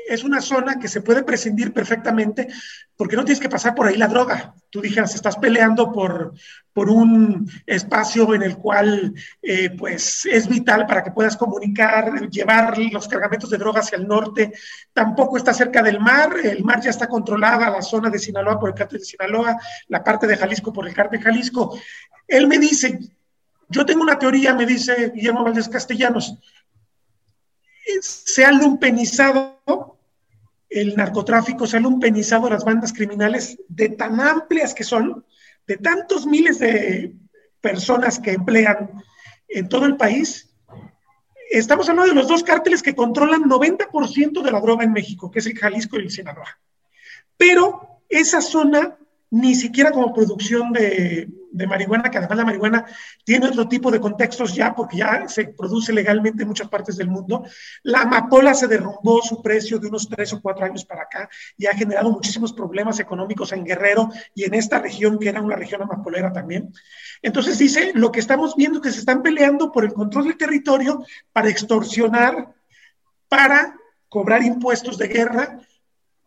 es 0.07 0.23
una 0.23 0.41
zona 0.41 0.79
que 0.79 0.87
se 0.87 1.01
puede 1.01 1.23
prescindir 1.23 1.73
perfectamente 1.73 2.47
porque 2.95 3.15
no 3.15 3.25
tienes 3.25 3.39
que 3.39 3.49
pasar 3.49 3.75
por 3.75 3.87
ahí 3.87 3.97
la 3.97 4.07
droga. 4.07 4.53
Tú 4.69 4.81
dijeras, 4.81 5.15
estás 5.15 5.37
peleando 5.37 5.91
por, 5.91 6.33
por 6.73 6.89
un 6.89 7.49
espacio 7.65 8.33
en 8.33 8.43
el 8.43 8.57
cual 8.57 9.13
eh, 9.41 9.71
pues 9.77 10.25
es 10.25 10.47
vital 10.47 10.85
para 10.85 11.03
que 11.03 11.11
puedas 11.11 11.35
comunicar, 11.35 12.29
llevar 12.29 12.77
los 12.77 13.07
cargamentos 13.07 13.49
de 13.49 13.57
droga 13.57 13.81
hacia 13.81 13.97
el 13.97 14.07
norte. 14.07 14.53
Tampoco 14.93 15.37
está 15.37 15.53
cerca 15.53 15.81
del 15.81 15.99
mar, 15.99 16.35
el 16.43 16.63
mar 16.63 16.81
ya 16.81 16.89
está 16.89 17.07
controlada, 17.07 17.69
la 17.69 17.81
zona 17.81 18.09
de 18.09 18.19
Sinaloa 18.19 18.59
por 18.59 18.69
el 18.69 18.75
cártel 18.75 18.99
de 18.99 19.05
Sinaloa, 19.05 19.57
la 19.87 20.03
parte 20.03 20.27
de 20.27 20.37
Jalisco 20.37 20.71
por 20.71 20.87
el 20.87 20.93
cártel 20.93 21.19
de 21.19 21.25
Jalisco. 21.25 21.77
Él 22.27 22.47
me 22.47 22.57
dice, 22.57 22.99
yo 23.69 23.85
tengo 23.85 24.03
una 24.03 24.17
teoría, 24.17 24.53
me 24.53 24.65
dice 24.65 25.11
Guillermo 25.13 25.43
Valdés 25.43 25.69
Castellanos, 25.69 26.37
se 28.01 28.43
ha 28.45 28.51
lumpenizado 28.51 29.94
el 30.75 30.95
narcotráfico, 30.95 31.65
se 31.65 31.77
ha 31.77 31.79
lumpenizado 31.79 32.49
las 32.49 32.65
bandas 32.65 32.91
criminales 32.91 33.57
de 33.69 33.89
tan 33.89 34.19
amplias 34.19 34.73
que 34.73 34.83
son, 34.83 35.25
de 35.65 35.77
tantos 35.77 36.25
miles 36.27 36.59
de 36.59 37.15
personas 37.61 38.19
que 38.19 38.33
emplean 38.33 38.91
en 39.47 39.69
todo 39.69 39.85
el 39.85 39.95
país. 39.95 40.53
Estamos 41.49 41.87
hablando 41.87 42.13
de 42.13 42.19
los 42.19 42.27
dos 42.27 42.43
cárteles 42.43 42.83
que 42.83 42.93
controlan 42.93 43.43
90% 43.43 44.41
de 44.41 44.51
la 44.51 44.59
droga 44.59 44.83
en 44.83 44.91
México, 44.91 45.31
que 45.31 45.39
es 45.39 45.45
el 45.45 45.57
Jalisco 45.57 45.97
y 45.97 46.01
el 46.01 46.11
Sinaloa. 46.11 46.59
Pero 47.37 48.01
esa 48.09 48.41
zona 48.41 48.97
ni 49.31 49.55
siquiera 49.55 49.91
como 49.91 50.13
producción 50.13 50.71
de, 50.71 51.27
marihuana, 51.67 52.09
que 52.11 52.17
además 52.17 52.37
la 52.37 52.45
marihuana 52.45 52.85
tiene 53.23 53.47
otro 53.47 53.67
tipo 53.67 53.89
de 53.89 53.99
contextos 53.99 54.53
ya, 54.53 54.75
porque 54.75 54.97
ya 54.97 55.27
se 55.27 55.45
produce 55.45 55.93
legalmente 55.93 56.43
en 56.43 56.49
muchas 56.49 56.67
partes 56.67 56.97
del 56.97 57.09
mundo. 57.09 57.43
La 57.83 58.01
amapola 58.01 58.53
se 58.53 58.67
derrumbó 58.67 59.21
su 59.21 59.41
precio 59.41 59.79
de 59.79 59.87
unos 59.87 60.07
tres 60.07 60.33
o 60.33 60.41
cuatro 60.41 60.65
años 60.65 60.85
para 60.85 61.03
acá 61.03 61.29
y 61.57 61.65
ha 61.65 61.73
generado 61.73 62.11
muchísimos 62.11 62.53
problemas 62.53 62.99
económicos 62.99 63.51
en 63.51 63.63
Guerrero 63.63 64.09
y 64.33 64.43
en 64.43 64.53
esta 64.53 64.79
región, 64.79 65.17
que 65.17 65.29
era 65.29 65.41
una 65.41 65.55
región 65.55 65.81
amapolera 65.81 66.31
también. 66.31 66.71
Entonces 67.21 67.57
dice, 67.57 67.91
lo 67.95 68.11
que 68.11 68.19
estamos 68.19 68.55
viendo 68.55 68.79
es 68.79 68.83
que 68.83 68.91
se 68.91 68.99
están 68.99 69.23
peleando 69.23 69.71
por 69.71 69.85
el 69.85 69.93
control 69.93 70.25
del 70.25 70.37
territorio 70.37 71.03
para 71.31 71.49
extorsionar, 71.49 72.53
para 73.27 73.75
cobrar 74.09 74.43
impuestos 74.43 74.97
de 74.97 75.07
guerra, 75.07 75.59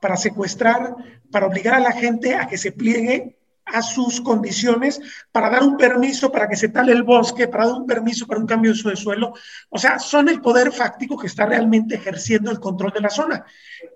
para 0.00 0.16
secuestrar, 0.16 0.94
para 1.30 1.46
obligar 1.46 1.74
a 1.74 1.80
la 1.80 1.92
gente 1.92 2.34
a 2.34 2.46
que 2.46 2.58
se 2.58 2.72
pliegue 2.72 3.38
a 3.72 3.82
sus 3.82 4.20
condiciones, 4.20 5.00
para 5.30 5.50
dar 5.50 5.62
un 5.62 5.76
permiso 5.76 6.32
para 6.32 6.48
que 6.48 6.56
se 6.56 6.68
tale 6.68 6.92
el 6.92 7.02
bosque, 7.02 7.48
para 7.48 7.66
dar 7.66 7.74
un 7.74 7.86
permiso 7.86 8.26
para 8.26 8.40
un 8.40 8.46
cambio 8.46 8.72
de 8.72 8.96
suelo. 8.96 9.34
O 9.68 9.78
sea, 9.78 9.98
son 9.98 10.28
el 10.28 10.40
poder 10.40 10.72
fáctico 10.72 11.18
que 11.18 11.26
está 11.26 11.46
realmente 11.46 11.96
ejerciendo 11.96 12.50
el 12.50 12.60
control 12.60 12.92
de 12.92 13.00
la 13.00 13.10
zona. 13.10 13.44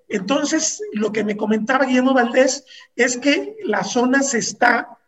Entonces, 0.08 0.82
lo 0.92 1.10
que 1.10 1.24
me 1.24 1.36
comentaba 1.36 1.86
Guillermo 1.86 2.14
Valdés 2.14 2.64
es 2.96 3.16
que 3.16 3.56
la 3.64 3.82
zona 3.82 4.22
se 4.22 4.38
está 4.38 4.98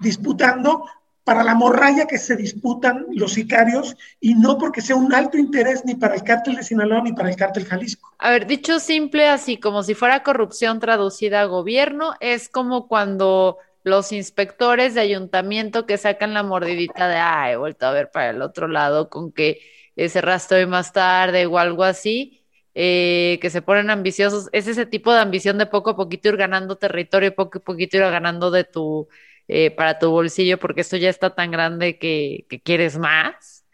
disputando 0.00 0.86
para 1.24 1.44
la 1.44 1.54
morralla 1.54 2.06
que 2.06 2.18
se 2.18 2.36
disputan 2.36 3.06
los 3.12 3.34
sicarios 3.34 3.96
y 4.20 4.34
no 4.34 4.58
porque 4.58 4.80
sea 4.80 4.96
un 4.96 5.14
alto 5.14 5.38
interés 5.38 5.84
ni 5.84 5.94
para 5.94 6.14
el 6.14 6.22
cártel 6.22 6.56
de 6.56 6.62
Sinaloa 6.62 7.02
ni 7.02 7.12
para 7.12 7.30
el 7.30 7.36
cártel 7.36 7.66
Jalisco. 7.66 8.14
A 8.18 8.30
ver, 8.30 8.46
dicho 8.46 8.80
simple, 8.80 9.28
así 9.28 9.56
como 9.58 9.82
si 9.82 9.94
fuera 9.94 10.22
corrupción 10.22 10.80
traducida 10.80 11.42
a 11.42 11.44
gobierno, 11.44 12.14
es 12.20 12.48
como 12.48 12.88
cuando 12.88 13.58
los 13.82 14.12
inspectores 14.12 14.94
de 14.94 15.00
ayuntamiento 15.00 15.86
que 15.86 15.98
sacan 15.98 16.34
la 16.34 16.42
mordidita 16.42 17.08
de, 17.08 17.16
ah, 17.16 17.50
he 17.50 17.56
vuelto 17.56 17.86
a 17.86 17.92
ver 17.92 18.10
para 18.10 18.30
el 18.30 18.42
otro 18.42 18.68
lado 18.68 19.08
con 19.08 19.32
que 19.32 19.60
cerraste 20.08 20.54
hoy 20.54 20.66
más 20.66 20.92
tarde 20.92 21.46
o 21.46 21.58
algo 21.58 21.84
así, 21.84 22.42
eh, 22.74 23.38
que 23.42 23.50
se 23.50 23.62
ponen 23.62 23.90
ambiciosos, 23.90 24.48
es 24.52 24.66
ese 24.66 24.86
tipo 24.86 25.12
de 25.12 25.20
ambición 25.20 25.58
de 25.58 25.66
poco 25.66 25.90
a 25.90 25.96
poquito 25.96 26.28
ir 26.28 26.36
ganando 26.36 26.76
territorio 26.76 27.28
y 27.28 27.32
poco 27.32 27.58
a 27.58 27.62
poquito 27.62 27.96
ir 27.96 28.02
ganando 28.04 28.50
de 28.50 28.64
tu 28.64 29.08
eh, 29.52 29.72
para 29.72 29.98
tu 29.98 30.08
bolsillo 30.10 30.60
porque 30.60 30.82
esto 30.82 30.96
ya 30.96 31.10
está 31.10 31.34
tan 31.34 31.50
grande 31.50 31.98
que, 31.98 32.46
quieres 32.62 32.96
más 32.96 33.64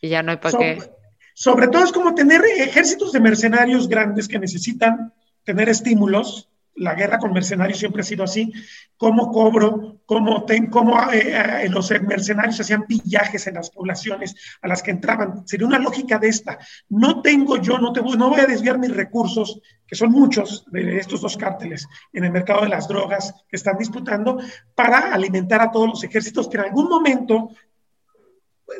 y 0.00 0.08
ya 0.08 0.22
no 0.22 0.30
hay 0.30 0.36
para 0.36 0.56
qué. 0.56 0.78
Sobre 1.34 1.66
todo 1.66 1.82
es 1.82 1.90
como 1.90 2.14
tener 2.14 2.42
ejércitos 2.44 3.10
de 3.10 3.18
mercenarios 3.18 3.88
grandes 3.88 4.28
que 4.28 4.38
necesitan 4.38 5.12
tener 5.42 5.68
estímulos 5.68 6.48
la 6.76 6.94
guerra 6.94 7.18
con 7.18 7.32
mercenarios 7.32 7.78
siempre 7.78 8.02
ha 8.02 8.04
sido 8.04 8.24
así, 8.24 8.52
cómo 8.96 9.32
cobro, 9.32 10.00
cómo, 10.06 10.44
ten, 10.44 10.66
cómo 10.66 11.10
eh, 11.10 11.64
eh, 11.64 11.68
los 11.68 11.90
mercenarios 12.02 12.60
hacían 12.60 12.86
pillajes 12.86 13.46
en 13.46 13.54
las 13.54 13.70
poblaciones 13.70 14.34
a 14.62 14.68
las 14.68 14.82
que 14.82 14.90
entraban. 14.90 15.46
Sería 15.46 15.66
una 15.66 15.78
lógica 15.78 16.18
de 16.18 16.28
esta. 16.28 16.58
No 16.88 17.22
tengo 17.22 17.56
yo, 17.56 17.78
no, 17.78 17.92
te 17.92 18.02
no 18.02 18.28
voy 18.28 18.40
a 18.40 18.46
desviar 18.46 18.78
mis 18.78 18.94
recursos, 18.94 19.60
que 19.86 19.96
son 19.96 20.12
muchos 20.12 20.64
de 20.70 20.98
estos 20.98 21.20
dos 21.20 21.36
cárteles 21.36 21.86
en 22.12 22.24
el 22.24 22.32
mercado 22.32 22.62
de 22.62 22.68
las 22.68 22.88
drogas 22.88 23.34
que 23.48 23.56
están 23.56 23.78
disputando, 23.78 24.38
para 24.74 25.14
alimentar 25.14 25.62
a 25.62 25.70
todos 25.70 25.88
los 25.88 26.04
ejércitos 26.04 26.48
que 26.48 26.58
en 26.58 26.64
algún 26.64 26.88
momento 26.88 27.50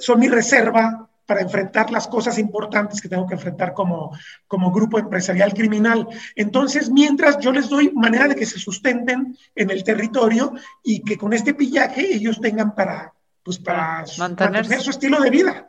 son 0.00 0.20
mi 0.20 0.28
reserva 0.28 1.08
para 1.26 1.42
enfrentar 1.42 1.90
las 1.90 2.06
cosas 2.06 2.38
importantes 2.38 3.00
que 3.00 3.08
tengo 3.08 3.26
que 3.26 3.34
enfrentar 3.34 3.74
como, 3.74 4.16
como 4.46 4.70
grupo 4.70 4.98
empresarial 4.98 5.52
criminal. 5.52 6.06
Entonces, 6.36 6.90
mientras 6.90 7.38
yo 7.38 7.52
les 7.52 7.68
doy 7.68 7.90
manera 7.92 8.28
de 8.28 8.36
que 8.36 8.46
se 8.46 8.58
sustenten 8.58 9.36
en 9.54 9.70
el 9.70 9.84
territorio 9.84 10.54
y 10.82 11.02
que 11.02 11.18
con 11.18 11.32
este 11.32 11.52
pillaje 11.52 12.14
ellos 12.14 12.40
tengan 12.40 12.74
para, 12.74 13.12
pues, 13.42 13.58
para 13.58 14.04
mantener 14.18 14.66
su 14.80 14.90
estilo 14.90 15.20
de 15.20 15.30
vida. 15.30 15.68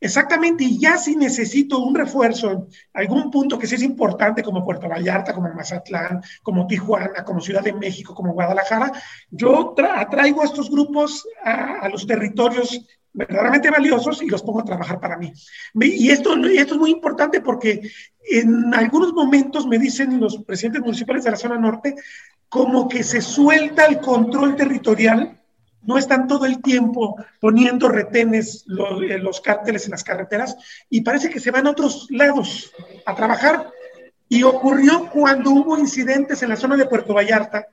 Exactamente, 0.00 0.62
y 0.62 0.78
ya 0.78 0.96
si 0.96 1.16
necesito 1.16 1.80
un 1.80 1.92
refuerzo 1.92 2.52
en 2.52 2.68
algún 2.94 3.32
punto 3.32 3.58
que 3.58 3.66
sí 3.66 3.74
es 3.74 3.82
importante, 3.82 4.44
como 4.44 4.64
Puerto 4.64 4.88
Vallarta, 4.88 5.34
como 5.34 5.52
Mazatlán, 5.52 6.22
como 6.44 6.68
Tijuana, 6.68 7.24
como 7.24 7.40
Ciudad 7.40 7.62
de 7.62 7.72
México, 7.72 8.14
como 8.14 8.32
Guadalajara, 8.32 8.92
yo 9.28 9.74
traigo 10.08 10.42
a 10.42 10.44
estos 10.44 10.70
grupos 10.70 11.26
a, 11.44 11.80
a 11.80 11.88
los 11.88 12.06
territorios 12.06 12.86
verdaderamente 13.18 13.70
valiosos 13.70 14.22
y 14.22 14.28
los 14.28 14.42
pongo 14.42 14.60
a 14.60 14.64
trabajar 14.64 15.00
para 15.00 15.16
mí. 15.16 15.32
Y 15.74 16.10
esto, 16.10 16.36
esto 16.46 16.74
es 16.74 16.80
muy 16.80 16.92
importante 16.92 17.40
porque 17.40 17.90
en 18.30 18.72
algunos 18.74 19.12
momentos 19.12 19.66
me 19.66 19.78
dicen 19.78 20.20
los 20.20 20.44
presidentes 20.44 20.82
municipales 20.82 21.24
de 21.24 21.32
la 21.32 21.36
zona 21.36 21.58
norte 21.58 21.96
como 22.48 22.88
que 22.88 23.02
se 23.02 23.20
suelta 23.20 23.86
el 23.86 23.98
control 23.98 24.54
territorial, 24.54 25.40
no 25.82 25.98
están 25.98 26.28
todo 26.28 26.46
el 26.46 26.62
tiempo 26.62 27.16
poniendo 27.40 27.88
retenes 27.88 28.64
los, 28.66 29.02
eh, 29.02 29.18
los 29.18 29.40
cárteles 29.40 29.84
en 29.86 29.92
las 29.92 30.04
carreteras 30.04 30.56
y 30.88 31.00
parece 31.00 31.28
que 31.28 31.40
se 31.40 31.50
van 31.50 31.66
a 31.66 31.70
otros 31.70 32.06
lados 32.10 32.72
a 33.04 33.14
trabajar. 33.14 33.70
Y 34.28 34.42
ocurrió 34.42 35.08
cuando 35.10 35.50
hubo 35.50 35.78
incidentes 35.78 36.42
en 36.42 36.50
la 36.50 36.56
zona 36.56 36.76
de 36.76 36.86
Puerto 36.86 37.14
Vallarta, 37.14 37.66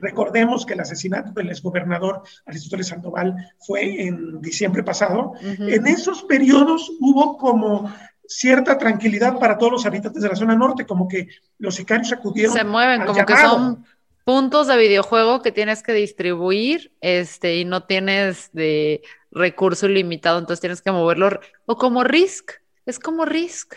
Recordemos 0.00 0.64
que 0.64 0.74
el 0.74 0.80
asesinato 0.80 1.32
del 1.32 1.50
exgobernador 1.50 2.22
Aristóteles 2.46 2.88
Sandoval 2.88 3.34
fue 3.58 4.02
en 4.06 4.40
diciembre 4.40 4.82
pasado. 4.82 5.34
En 5.42 5.86
esos 5.86 6.22
periodos 6.22 6.90
hubo 7.00 7.36
como 7.36 7.92
cierta 8.26 8.78
tranquilidad 8.78 9.38
para 9.38 9.58
todos 9.58 9.72
los 9.72 9.86
habitantes 9.86 10.22
de 10.22 10.28
la 10.28 10.36
zona 10.36 10.54
norte, 10.54 10.86
como 10.86 11.08
que 11.08 11.28
los 11.58 11.74
sicarios 11.74 12.12
acudieron. 12.12 12.54
Se 12.54 12.64
mueven, 12.64 13.04
como 13.04 13.26
que 13.26 13.36
son 13.36 13.84
puntos 14.24 14.68
de 14.68 14.76
videojuego 14.76 15.42
que 15.42 15.50
tienes 15.50 15.82
que 15.82 15.92
distribuir 15.92 16.92
este, 17.00 17.56
y 17.56 17.64
no 17.64 17.84
tienes 17.84 18.50
de 18.52 19.02
recurso 19.32 19.86
ilimitado, 19.86 20.38
entonces 20.38 20.60
tienes 20.60 20.82
que 20.82 20.92
moverlo. 20.92 21.40
O 21.66 21.76
como 21.76 22.04
Risk, 22.04 22.52
es 22.86 22.98
como 22.98 23.24
Risk. 23.24 23.74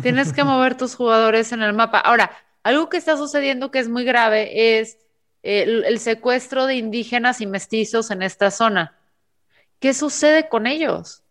Tienes 0.00 0.32
que 0.32 0.44
mover 0.44 0.76
tus 0.76 0.94
jugadores 0.94 1.52
en 1.52 1.62
el 1.62 1.72
mapa. 1.72 1.98
Ahora, 1.98 2.30
algo 2.62 2.88
que 2.88 2.96
está 2.96 3.16
sucediendo 3.16 3.70
que 3.70 3.80
es 3.80 3.88
muy 3.88 4.04
grave 4.04 4.78
es 4.80 4.98
el, 5.44 5.98
secuestro 5.98 6.66
de 6.66 6.76
indígenas 6.76 7.40
y 7.40 7.46
mestizos 7.46 8.10
en 8.10 8.22
esta 8.22 8.50
zona. 8.50 8.98
¿Qué 9.78 9.92
sucede 9.92 10.48
con 10.48 10.66
ellos? 10.66 11.22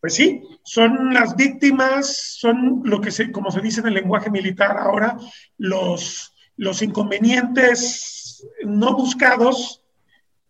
Pues 0.00 0.14
sí, 0.14 0.42
son 0.64 1.14
las 1.14 1.36
víctimas, 1.36 2.16
son 2.16 2.82
lo 2.84 3.00
que 3.00 3.12
se, 3.12 3.30
como 3.30 3.52
se 3.52 3.60
dice 3.60 3.80
en 3.80 3.86
el 3.86 3.94
lenguaje 3.94 4.30
militar 4.30 4.76
ahora, 4.76 5.16
los, 5.58 6.34
los 6.56 6.82
inconvenientes 6.82 8.44
no 8.64 8.96
buscados 8.96 9.84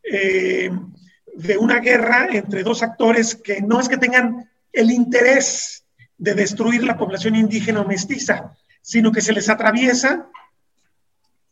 eh, 0.02 0.70
de 1.34 1.58
una 1.58 1.80
guerra 1.80 2.28
entre 2.32 2.62
dos 2.62 2.82
actores 2.82 3.34
que 3.34 3.60
no 3.60 3.78
es 3.78 3.90
que 3.90 3.98
tengan 3.98 4.50
el 4.72 4.90
interés 4.90 5.84
de 6.16 6.34
destruir 6.34 6.82
la 6.84 6.96
población 6.96 7.36
indígena 7.36 7.82
o 7.82 7.86
mestiza, 7.86 8.56
sino 8.80 9.12
que 9.12 9.20
se 9.20 9.34
les 9.34 9.50
atraviesa 9.50 10.30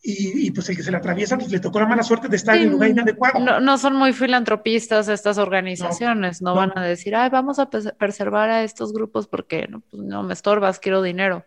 y, 0.02 0.50
pues 0.52 0.68
el 0.70 0.76
que 0.76 0.82
se 0.82 0.90
le 0.90 0.96
atraviesa 0.96 1.36
pues, 1.36 1.50
le 1.50 1.60
tocó 1.60 1.78
la 1.78 1.86
mala 1.86 2.02
suerte 2.02 2.28
de 2.28 2.36
estar 2.36 2.56
en 2.56 2.62
el 2.62 2.68
lugar 2.70 2.90
inadecuado. 2.90 3.38
No, 3.38 3.60
no 3.60 3.76
son 3.76 3.96
muy 3.96 4.12
filantropistas 4.12 5.08
estas 5.08 5.36
organizaciones, 5.36 6.40
no, 6.40 6.54
van 6.54 6.72
a 6.76 6.82
decir, 6.82 7.14
ay, 7.14 7.28
vamos 7.28 7.58
a 7.58 7.68
preservar 7.68 8.48
a 8.48 8.62
estos 8.62 8.92
grupos 8.92 9.26
porque 9.26 9.68
no, 9.68 9.80
pues, 9.80 10.02
no 10.02 10.22
me 10.22 10.32
estorbas, 10.32 10.78
quiero 10.78 11.02
dinero. 11.02 11.44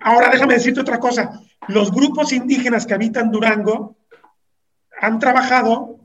Ahora 0.00 0.30
déjame 0.30 0.54
decirte 0.54 0.80
otra 0.80 0.98
cosa, 0.98 1.42
los 1.68 1.92
grupos 1.92 2.32
indígenas 2.32 2.86
que 2.86 2.94
habitan 2.94 3.30
Durango 3.30 3.96
han 5.00 5.18
trabajado 5.18 6.01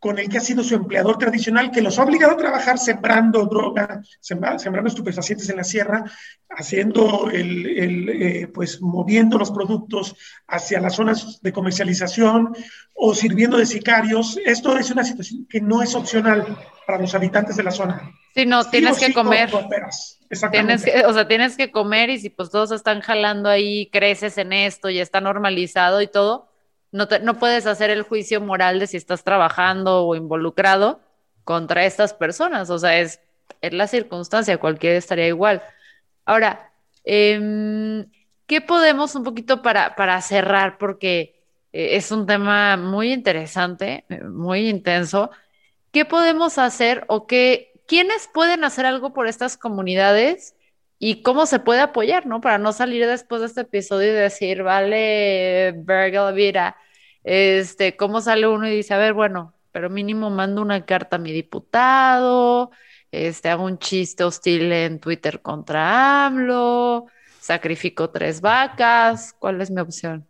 con 0.00 0.18
el 0.18 0.30
que 0.30 0.38
ha 0.38 0.40
sido 0.40 0.64
su 0.64 0.74
empleador 0.74 1.18
tradicional, 1.18 1.70
que 1.70 1.82
los 1.82 1.98
ha 1.98 2.04
obligado 2.04 2.32
a 2.32 2.38
trabajar 2.38 2.78
sembrando 2.78 3.44
droga, 3.44 4.02
sembrando 4.20 4.88
estupefacientes 4.88 5.48
en 5.50 5.58
la 5.58 5.64
sierra, 5.64 6.04
haciendo 6.48 7.30
el, 7.30 8.08
eh, 8.08 8.48
pues 8.48 8.80
moviendo 8.80 9.36
los 9.36 9.50
productos 9.50 10.16
hacia 10.48 10.80
las 10.80 10.96
zonas 10.96 11.40
de 11.42 11.52
comercialización 11.52 12.56
o 12.94 13.14
sirviendo 13.14 13.58
de 13.58 13.66
sicarios. 13.66 14.38
Esto 14.44 14.76
es 14.78 14.90
una 14.90 15.04
situación 15.04 15.46
que 15.46 15.60
no 15.60 15.82
es 15.82 15.94
opcional 15.94 16.46
para 16.86 16.98
los 16.98 17.14
habitantes 17.14 17.56
de 17.56 17.62
la 17.62 17.70
zona. 17.70 18.10
Sí, 18.34 18.46
no, 18.46 18.64
tienes 18.64 18.98
que 18.98 19.12
comer. 19.12 19.50
Tienes 20.50 20.82
que, 20.82 21.04
o 21.04 21.12
sea, 21.12 21.28
tienes 21.28 21.56
que 21.56 21.70
comer 21.70 22.08
y 22.08 22.18
si 22.18 22.30
pues 22.30 22.50
todos 22.50 22.72
están 22.72 23.00
jalando 23.00 23.50
ahí, 23.50 23.90
creces 23.90 24.38
en 24.38 24.52
esto 24.54 24.88
y 24.88 24.98
está 24.98 25.20
normalizado 25.20 26.00
y 26.00 26.06
todo, 26.06 26.49
no, 26.92 27.08
no 27.22 27.38
puedes 27.38 27.66
hacer 27.66 27.90
el 27.90 28.02
juicio 28.02 28.40
moral 28.40 28.80
de 28.80 28.86
si 28.86 28.96
estás 28.96 29.24
trabajando 29.24 30.06
o 30.06 30.14
involucrado 30.14 31.00
contra 31.44 31.84
estas 31.84 32.14
personas. 32.14 32.70
O 32.70 32.78
sea, 32.78 32.98
es, 32.98 33.20
es 33.60 33.72
la 33.72 33.86
circunstancia, 33.86 34.58
cualquiera 34.58 34.96
estaría 34.96 35.26
igual. 35.28 35.62
Ahora, 36.24 36.72
em, 37.04 38.06
¿qué 38.46 38.60
podemos 38.60 39.14
un 39.14 39.24
poquito 39.24 39.62
para, 39.62 39.94
para 39.96 40.20
cerrar? 40.22 40.78
Porque 40.78 41.40
eh, 41.72 41.96
es 41.96 42.10
un 42.12 42.26
tema 42.26 42.76
muy 42.76 43.12
interesante, 43.12 44.04
muy 44.28 44.68
intenso. 44.68 45.30
¿Qué 45.92 46.04
podemos 46.04 46.58
hacer 46.58 47.04
o 47.08 47.26
qué, 47.26 47.72
quiénes 47.86 48.28
pueden 48.32 48.64
hacer 48.64 48.86
algo 48.86 49.12
por 49.12 49.26
estas 49.26 49.56
comunidades? 49.56 50.54
Y 51.02 51.22
cómo 51.22 51.46
se 51.46 51.58
puede 51.60 51.80
apoyar, 51.80 52.26
¿no? 52.26 52.42
Para 52.42 52.58
no 52.58 52.74
salir 52.74 53.06
después 53.06 53.40
de 53.40 53.46
este 53.46 53.62
episodio 53.62 54.10
y 54.10 54.14
decir, 54.14 54.62
vale, 54.62 55.72
verga 55.74 56.30
vida, 56.30 56.76
este, 57.24 57.96
cómo 57.96 58.20
sale 58.20 58.46
uno 58.46 58.68
y 58.68 58.76
dice, 58.76 58.92
a 58.92 58.98
ver, 58.98 59.14
bueno, 59.14 59.54
pero 59.72 59.88
mínimo 59.88 60.28
mando 60.28 60.60
una 60.60 60.84
carta 60.84 61.16
a 61.16 61.18
mi 61.18 61.32
diputado, 61.32 62.70
este, 63.10 63.48
hago 63.48 63.64
un 63.64 63.78
chiste 63.78 64.24
hostil 64.24 64.70
en 64.72 65.00
Twitter 65.00 65.40
contra 65.40 66.26
AMLO, 66.26 67.06
sacrifico 67.40 68.10
tres 68.10 68.42
vacas, 68.42 69.34
¿cuál 69.38 69.62
es 69.62 69.70
mi 69.70 69.80
opción? 69.80 70.26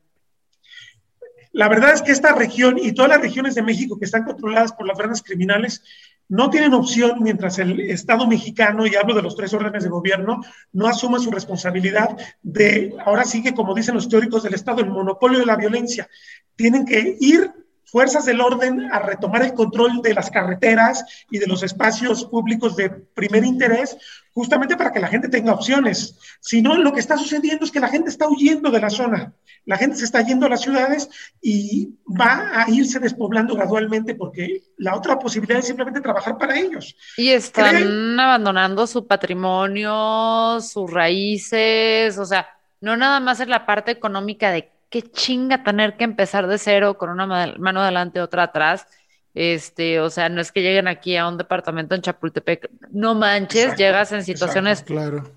La 1.51 1.68
verdad 1.68 1.95
es 1.95 2.03
que 2.03 2.12
esta 2.12 2.33
región 2.33 2.79
y 2.79 2.92
todas 2.92 3.11
las 3.11 3.21
regiones 3.21 3.57
de 3.57 3.62
México 3.62 3.99
que 3.99 4.05
están 4.05 4.23
controladas 4.23 4.73
por 4.73 4.87
las 4.87 4.97
grandes 4.97 5.21
criminales 5.21 5.83
no 6.31 6.49
tienen 6.49 6.75
opción 6.75 7.19
mientras 7.21 7.59
el 7.59 7.81
Estado 7.81 8.27
mexicano, 8.27 8.87
y 8.87 8.95
hablo 8.95 9.14
de 9.14 9.23
los 9.23 9.35
tres 9.35 9.53
órdenes 9.53 9.83
de 9.83 9.90
gobierno, 9.90 10.40
no 10.73 10.87
asuma 10.87 11.19
su 11.19 11.31
responsabilidad 11.31 12.16
de, 12.40 12.95
ahora 13.05 13.25
sigue, 13.25 13.53
como 13.53 13.75
dicen 13.75 13.97
los 13.97 14.09
teóricos 14.09 14.45
del 14.45 14.55
Estado, 14.55 14.81
el 14.81 14.90
monopolio 14.90 15.40
de 15.40 15.47
la 15.47 15.57
violencia. 15.57 16.09
Tienen 16.55 16.87
que 16.87 17.16
ir 17.21 17.51
fuerzas 17.90 18.24
del 18.24 18.40
orden 18.40 18.90
a 18.92 19.00
retomar 19.00 19.42
el 19.42 19.55
control 19.55 20.00
de 20.03 20.14
las 20.14 20.31
carreteras 20.31 21.05
y 21.31 21.38
de 21.38 21.46
los 21.46 21.62
espacios 21.62 22.24
públicos 22.24 22.76
de 22.76 22.90
primer 22.90 23.44
interés, 23.44 23.96
justamente 24.33 24.76
para 24.76 24.92
que 24.92 25.00
la 25.00 25.09
gente 25.09 25.29
tenga 25.29 25.53
opciones. 25.53 26.16
Si 26.40 26.62
no, 26.62 26.76
lo 26.76 26.92
que 26.92 27.00
está 27.00 27.16
sucediendo 27.16 27.64
es 27.64 27.70
que 27.70 27.81
la 27.81 27.88
gente 27.88 28.11
está 28.11 28.29
huyendo 28.29 28.70
de 28.70 28.81
la 28.81 28.90
zona, 28.90 29.35
la 29.66 29.76
gente 29.76 29.96
se 29.96 30.05
está 30.05 30.22
yendo 30.22 30.46
a 30.46 30.48
las 30.48 30.62
ciudades 30.62 31.09
y 31.40 31.90
va 32.09 32.50
a 32.55 32.70
irse 32.70 32.98
despoblando 32.98 33.55
gradualmente 33.55 34.14
porque 34.14 34.62
la 34.79 34.96
otra 34.96 35.18
posibilidad 35.18 35.59
es 35.59 35.66
simplemente 35.66 36.00
trabajar 36.00 36.38
para 36.38 36.59
ellos. 36.59 36.96
Y 37.16 37.31
están 37.31 38.18
abandonando 38.18 38.87
su 38.87 39.07
patrimonio, 39.07 40.61
sus 40.61 40.90
raíces, 40.90 42.16
o 42.18 42.24
sea, 42.24 42.46
no 42.81 42.96
nada 42.96 43.20
más 43.20 43.40
es 43.40 43.48
la 43.48 43.66
parte 43.66 43.90
económica 43.90 44.50
de 44.50 44.70
qué 44.90 45.03
chinga 45.03 45.62
tener 45.62 45.96
que 45.96 46.05
empezar 46.05 46.46
de 46.46 46.59
cero 46.59 46.98
con 46.98 47.11
una 47.11 47.26
mano 47.26 47.81
adelante, 47.81 48.20
otra 48.20 48.44
atrás. 48.44 48.87
Este, 49.33 50.00
o 50.00 50.11
sea, 50.11 50.29
no 50.29 50.40
es 50.40 50.50
que 50.50 50.61
lleguen 50.61 50.88
aquí 50.88 51.16
a 51.16 51.29
un 51.29 51.38
departamento 51.38 51.94
en 51.94 52.03
Chapultepec, 52.03 52.68
no 52.90 53.14
manches, 53.14 53.76
llegas 53.76 54.11
en 54.11 54.24
situaciones 54.24 54.85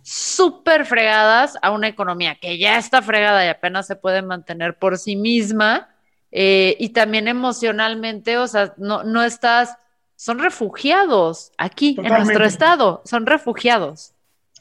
súper 0.01 0.85
fregadas 0.85 1.59
a 1.61 1.69
una 1.69 1.87
economía 1.87 2.35
que 2.41 2.57
ya 2.57 2.79
está 2.79 3.03
fregada 3.03 3.45
y 3.45 3.49
apenas 3.49 3.85
se 3.85 3.95
puede 3.95 4.23
mantener 4.23 4.79
por 4.79 4.97
sí 4.97 5.15
misma. 5.15 5.89
Eh, 6.31 6.75
y 6.79 6.89
también 6.89 7.27
emocionalmente, 7.27 8.39
o 8.39 8.47
sea, 8.47 8.73
no, 8.77 9.03
no 9.03 9.21
estás, 9.21 9.77
son 10.15 10.39
refugiados 10.39 11.51
aquí 11.59 11.95
en 12.01 12.11
nuestro 12.11 12.45
estado, 12.45 13.03
son 13.05 13.27
refugiados. 13.27 14.13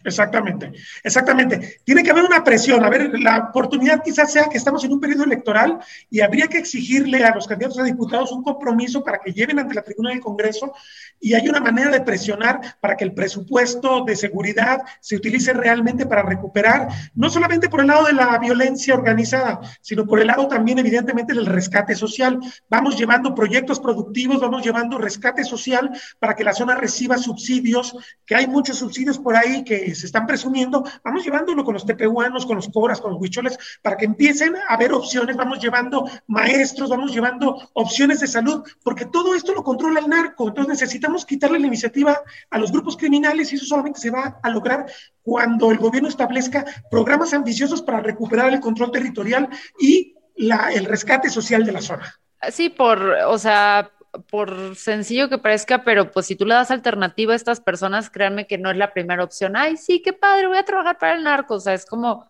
Exactamente, 0.05 0.73
exactamente. 1.05 1.81
Tiene 1.85 2.03
que 2.03 2.11
haber 2.11 2.25
una 2.25 2.43
presión. 2.43 2.85
A 2.85 2.91
ver, 2.91 3.19
la 3.21 3.51
oportunidad 3.51 4.03
quizás 4.03 4.33
sea 4.33 4.49
que 4.49 4.59
estamos 4.59 4.83
en 4.85 4.93
un 4.93 5.01
periodo 5.01 5.25
electoral 5.25 5.79
y 6.11 6.21
habría 6.21 6.49
que 6.49 6.59
exigirle 6.59 7.25
a 7.25 7.35
los 7.35 7.47
candidatos 7.47 7.79
a 7.79 7.85
diputados 7.85 8.33
un 8.33 8.43
compromiso 8.43 9.05
para 9.05 9.19
que 9.19 9.33
lleven 9.33 9.59
ante 9.59 9.75
la 9.75 9.83
tribuna 9.83 10.11
del 10.11 10.21
Congreso 10.21 10.73
y 11.21 11.35
hay 11.35 11.49
una 11.49 11.61
manera 11.61 11.91
de 11.91 12.01
presionar 12.01 12.79
para 12.81 12.97
que 12.97 13.05
el 13.05 13.15
presupuesto 13.15 14.05
de 14.05 14.17
seguridad 14.17 14.83
se 15.01 15.17
utilice 15.17 15.53
realmente 15.53 16.05
para 16.05 16.23
recuperar, 16.23 16.89
no 17.15 17.31
solamente 17.31 17.69
por 17.69 17.81
el 17.81 17.87
lado 17.87 18.07
de 18.07 18.13
la 18.13 18.37
violencia 18.39 18.95
organizada, 18.95 19.61
sino 19.81 20.05
por 20.05 20.21
el 20.21 20.27
lado 20.27 20.49
también 20.49 20.81
evidentemente 20.81 21.33
del 21.33 21.47
rescate 21.47 21.95
social. 21.95 22.41
Vamos 22.69 22.99
llevando 22.99 23.35
proyectos 23.35 23.79
productivos, 23.79 24.41
vamos 24.41 24.65
llevando 24.65 24.99
rescate 24.99 25.45
social 25.45 25.91
para 26.19 26.35
que 26.35 26.45
la 26.45 26.53
zona 26.53 26.75
reciba 26.75 27.19
subsidios, 27.19 27.97
que 28.27 28.35
hay 28.35 28.49
muchos 28.49 28.79
subsidios 28.79 29.19
por 29.19 29.37
ahí 29.37 29.63
que 29.63 29.92
se 29.95 30.07
están 30.07 30.27
presumiendo, 30.27 30.85
vamos 31.05 31.25
llevándolo 31.25 31.65
con 31.65 31.75
los 31.75 31.87
tepehuanos, 31.87 32.47
con 32.47 32.57
los 32.57 32.69
cobras, 32.69 33.01
con 33.01 33.13
los 33.13 33.21
huicholes, 33.21 33.59
para 33.83 33.97
que 33.97 34.05
empiecen 34.05 34.57
a 34.57 34.75
haber 34.75 34.93
opciones, 34.93 35.37
vamos 35.37 35.61
llevando 35.61 36.09
maestros, 36.27 36.91
vamos 36.91 37.13
llevando 37.13 37.71
opciones 37.75 38.21
de 38.21 38.27
salud, 38.27 38.63
porque 38.83 39.07
todo 39.07 39.35
esto 39.35 39.55
lo 39.55 39.63
controla 39.63 40.01
el 40.01 40.09
narco, 40.09 40.49
entonces 40.49 40.81
necesitamos 40.81 41.25
quitarle 41.25 41.59
la 41.59 41.67
iniciativa 41.67 42.21
a 42.51 42.59
los 42.59 42.73
grupos 42.73 42.97
criminales 42.97 43.53
y 43.53 43.57
eso 43.57 43.67
solamente 43.67 44.01
se 44.01 44.11
va 44.11 44.39
a 44.43 44.51
lograr 44.51 44.87
cuando 45.23 45.71
el 45.71 45.79
gobierno 45.79 46.09
establezca 46.09 46.65
programas 46.91 47.33
ambiciosos 47.33 47.83
para 47.83 48.01
recuperar 48.01 48.53
el 48.53 48.61
control 48.61 48.91
territorial 48.91 49.49
y 49.81 50.15
el 50.37 50.85
rescate 50.85 51.31
social 51.31 51.65
de 51.65 51.73
la 51.73 51.81
zona. 51.81 52.15
Sí, 52.51 52.71
por, 52.71 53.01
o 53.27 53.39
sea, 53.39 53.91
por 54.31 54.77
sencillo 54.77 55.29
que 55.29 55.39
parezca, 55.39 55.85
pero 55.85 56.11
pues 56.11 56.27
si 56.27 56.37
tú 56.37 56.45
le 56.45 56.55
das 56.55 56.71
alternativa 56.71 57.33
a 57.33 57.37
estas 57.37 57.61
personas, 57.61 58.11
créanme 58.11 58.47
que 58.47 58.59
no 58.59 58.71
es 58.71 58.77
la 58.77 58.93
primera 58.93 59.25
opción. 59.25 59.57
Ay, 59.57 59.77
sí, 59.77 60.03
qué 60.03 60.13
padre, 60.13 60.47
voy 60.47 60.59
a 60.59 60.65
trabajar 60.65 60.99
para 60.99 61.15
el 61.15 61.25
narco. 61.25 61.55
O 61.55 61.61
sea, 61.61 61.75
es 61.75 61.87
como, 61.87 62.29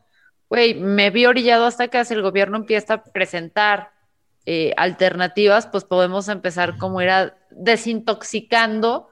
güey, 0.48 0.74
me 0.74 1.10
vi 1.10 1.26
orillado 1.26 1.66
hasta 1.66 1.88
que 1.88 1.98
el 1.98 2.22
gobierno 2.22 2.56
empieza 2.56 2.94
a 2.94 3.04
presentar 3.04 3.90
eh, 4.46 4.72
alternativas, 4.76 5.66
pues 5.66 5.84
podemos 5.84 6.28
empezar 6.28 6.78
como 6.78 7.02
ir 7.02 7.10
a 7.10 7.34
desintoxicando 7.50 9.08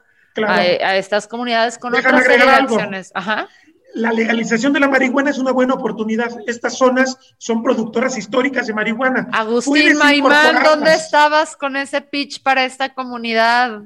a, 0.47 0.97
estas 0.97 1.27
comunidades 1.27 1.77
con 1.79 1.95
otras 1.95 2.27
acciones. 2.29 3.11
Ajá 3.15 3.49
la 3.95 4.13
legalización 4.13 4.73
de 4.73 4.81
la 4.81 4.89
marihuana 4.89 5.31
es 5.31 5.39
una 5.39 5.53
buena 5.53 5.75
oportunidad. 5.75 6.31
Estas 6.47 6.77
zonas 6.77 7.19
son 7.39 7.63
productoras 7.63 8.17
históricas 8.17 8.67
de 8.67 8.75
marihuana. 8.75 9.29
Agustín 9.33 9.97
Maimán, 9.97 10.63
¿dónde 10.63 10.95
estabas 10.95 11.57
con 11.57 11.77
ese 11.77 12.01
pitch 12.01 12.43
para 12.43 12.65
esta 12.65 12.95
comunidad? 12.95 13.83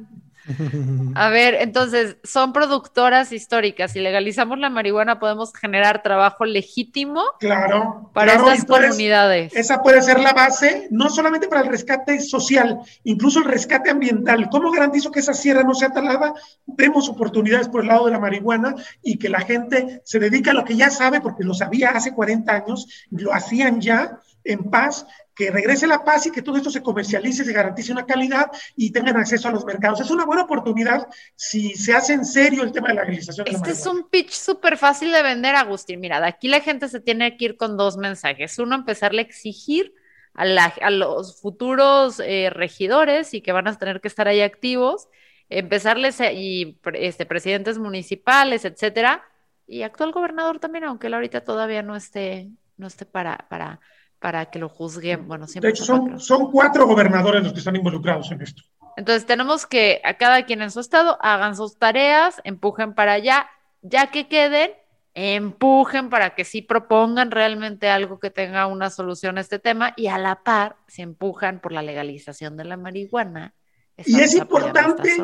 A 1.14 1.28
ver, 1.30 1.54
entonces, 1.54 2.16
son 2.24 2.52
productoras 2.52 3.32
históricas. 3.32 3.92
Si 3.92 4.00
legalizamos 4.00 4.58
la 4.58 4.70
marihuana, 4.70 5.18
podemos 5.18 5.52
generar 5.54 6.02
trabajo 6.02 6.44
legítimo 6.44 7.22
Claro. 7.40 8.10
para 8.12 8.32
claro, 8.34 8.50
estas 8.50 8.66
puedes- 8.66 8.88
comunidades. 8.90 9.54
Esa 9.56 9.82
puede 9.82 10.02
ser 10.02 10.20
la 10.20 10.32
base, 10.32 10.88
no 10.90 11.08
solamente 11.08 11.48
para 11.48 11.62
el 11.62 11.68
rescate 11.68 12.20
social, 12.20 12.78
incluso 13.04 13.38
el 13.38 13.46
rescate 13.46 13.90
ambiental. 13.90 14.48
¿Cómo 14.50 14.70
garantizo 14.70 15.10
que 15.10 15.20
esa 15.20 15.34
sierra 15.34 15.62
no 15.62 15.74
sea 15.74 15.90
talada? 15.92 16.34
Vemos 16.66 17.08
oportunidades 17.08 17.68
por 17.68 17.82
el 17.82 17.88
lado 17.88 18.06
de 18.06 18.12
la 18.12 18.18
marihuana 18.18 18.74
y 19.02 19.18
que 19.18 19.28
la 19.28 19.40
gente 19.40 20.02
se 20.04 20.18
dedica 20.18 20.50
a 20.50 20.54
lo 20.54 20.64
que 20.64 20.76
ya 20.76 20.90
sabe, 20.90 21.20
porque 21.20 21.44
lo 21.44 21.54
sabía 21.54 21.90
hace 21.90 22.12
40 22.12 22.52
años, 22.54 22.86
lo 23.10 23.32
hacían 23.32 23.80
ya 23.80 24.18
en 24.44 24.70
paz, 24.70 25.06
que 25.34 25.50
regrese 25.50 25.86
la 25.86 26.04
paz 26.04 26.26
y 26.26 26.30
que 26.30 26.42
todo 26.42 26.56
esto 26.56 26.70
se 26.70 26.82
comercialice, 26.82 27.44
se 27.44 27.52
garantice 27.52 27.90
una 27.92 28.06
calidad 28.06 28.50
y 28.76 28.92
tengan 28.92 29.16
acceso 29.16 29.48
a 29.48 29.52
los 29.52 29.64
mercados. 29.64 30.00
Es 30.00 30.10
una 30.10 30.24
buena 30.24 30.42
oportunidad 30.42 31.08
si 31.34 31.74
se 31.74 31.92
hace 31.94 32.12
en 32.12 32.24
serio 32.24 32.62
el 32.62 32.70
tema 32.72 32.88
de 32.88 32.94
la 32.94 33.04
de 33.04 33.12
la 33.12 33.42
Este 33.44 33.70
es 33.72 33.86
un 33.86 34.08
pitch 34.08 34.30
súper 34.30 34.76
fácil 34.76 35.10
de 35.10 35.22
vender, 35.22 35.56
Agustín. 35.56 35.98
Mira, 36.00 36.20
de 36.20 36.28
aquí 36.28 36.46
la 36.48 36.60
gente 36.60 36.88
se 36.88 37.00
tiene 37.00 37.36
que 37.36 37.46
ir 37.46 37.56
con 37.56 37.76
dos 37.76 37.96
mensajes. 37.96 38.58
Uno, 38.58 38.76
empezarle 38.76 39.22
a 39.22 39.24
exigir 39.24 39.92
a, 40.34 40.44
la- 40.44 40.74
a 40.80 40.90
los 40.90 41.40
futuros 41.40 42.20
eh, 42.20 42.50
regidores 42.50 43.34
y 43.34 43.40
que 43.40 43.52
van 43.52 43.66
a 43.66 43.76
tener 43.78 44.00
que 44.00 44.08
estar 44.08 44.28
ahí 44.28 44.40
activos, 44.40 45.08
empezarles 45.48 46.20
a- 46.20 46.32
y 46.32 46.78
este, 46.94 47.26
presidentes 47.26 47.78
municipales, 47.78 48.64
etcétera, 48.64 49.22
y 49.66 49.82
actual 49.82 50.12
gobernador 50.12 50.58
también, 50.60 50.84
aunque 50.84 51.06
él 51.08 51.14
ahorita 51.14 51.42
todavía 51.44 51.82
no 51.82 51.96
esté, 51.96 52.50
no 52.76 52.86
esté 52.86 53.06
para, 53.06 53.46
para, 53.48 53.80
para 54.24 54.46
que 54.46 54.58
lo 54.58 54.70
juzguen. 54.70 55.28
Bueno, 55.28 55.44
De 55.44 55.52
siempre 55.52 55.68
hecho, 55.68 55.84
son 55.84 56.00
cuatro. 56.00 56.18
son 56.18 56.50
cuatro 56.50 56.86
gobernadores 56.86 57.42
los 57.42 57.52
que 57.52 57.58
están 57.58 57.76
involucrados 57.76 58.30
en 58.32 58.40
esto. 58.40 58.62
Entonces 58.96 59.26
tenemos 59.26 59.66
que 59.66 60.00
a 60.02 60.14
cada 60.14 60.46
quien 60.46 60.62
en 60.62 60.70
su 60.70 60.80
estado 60.80 61.18
hagan 61.20 61.54
sus 61.54 61.76
tareas, 61.76 62.40
empujen 62.42 62.94
para 62.94 63.12
allá, 63.12 63.50
ya 63.82 64.06
que 64.06 64.26
queden, 64.26 64.70
empujen 65.12 66.08
para 66.08 66.34
que 66.34 66.46
sí 66.46 66.62
propongan 66.62 67.32
realmente 67.32 67.90
algo 67.90 68.18
que 68.18 68.30
tenga 68.30 68.66
una 68.66 68.88
solución 68.88 69.36
a 69.36 69.42
este 69.42 69.58
tema 69.58 69.92
y 69.94 70.06
a 70.06 70.16
la 70.16 70.42
par 70.42 70.76
se 70.86 71.02
empujan 71.02 71.60
por 71.60 71.72
la 71.72 71.82
legalización 71.82 72.56
de 72.56 72.64
la 72.64 72.78
marihuana. 72.78 73.52
Y 74.06 74.20
es 74.20 74.34
importante. 74.34 75.18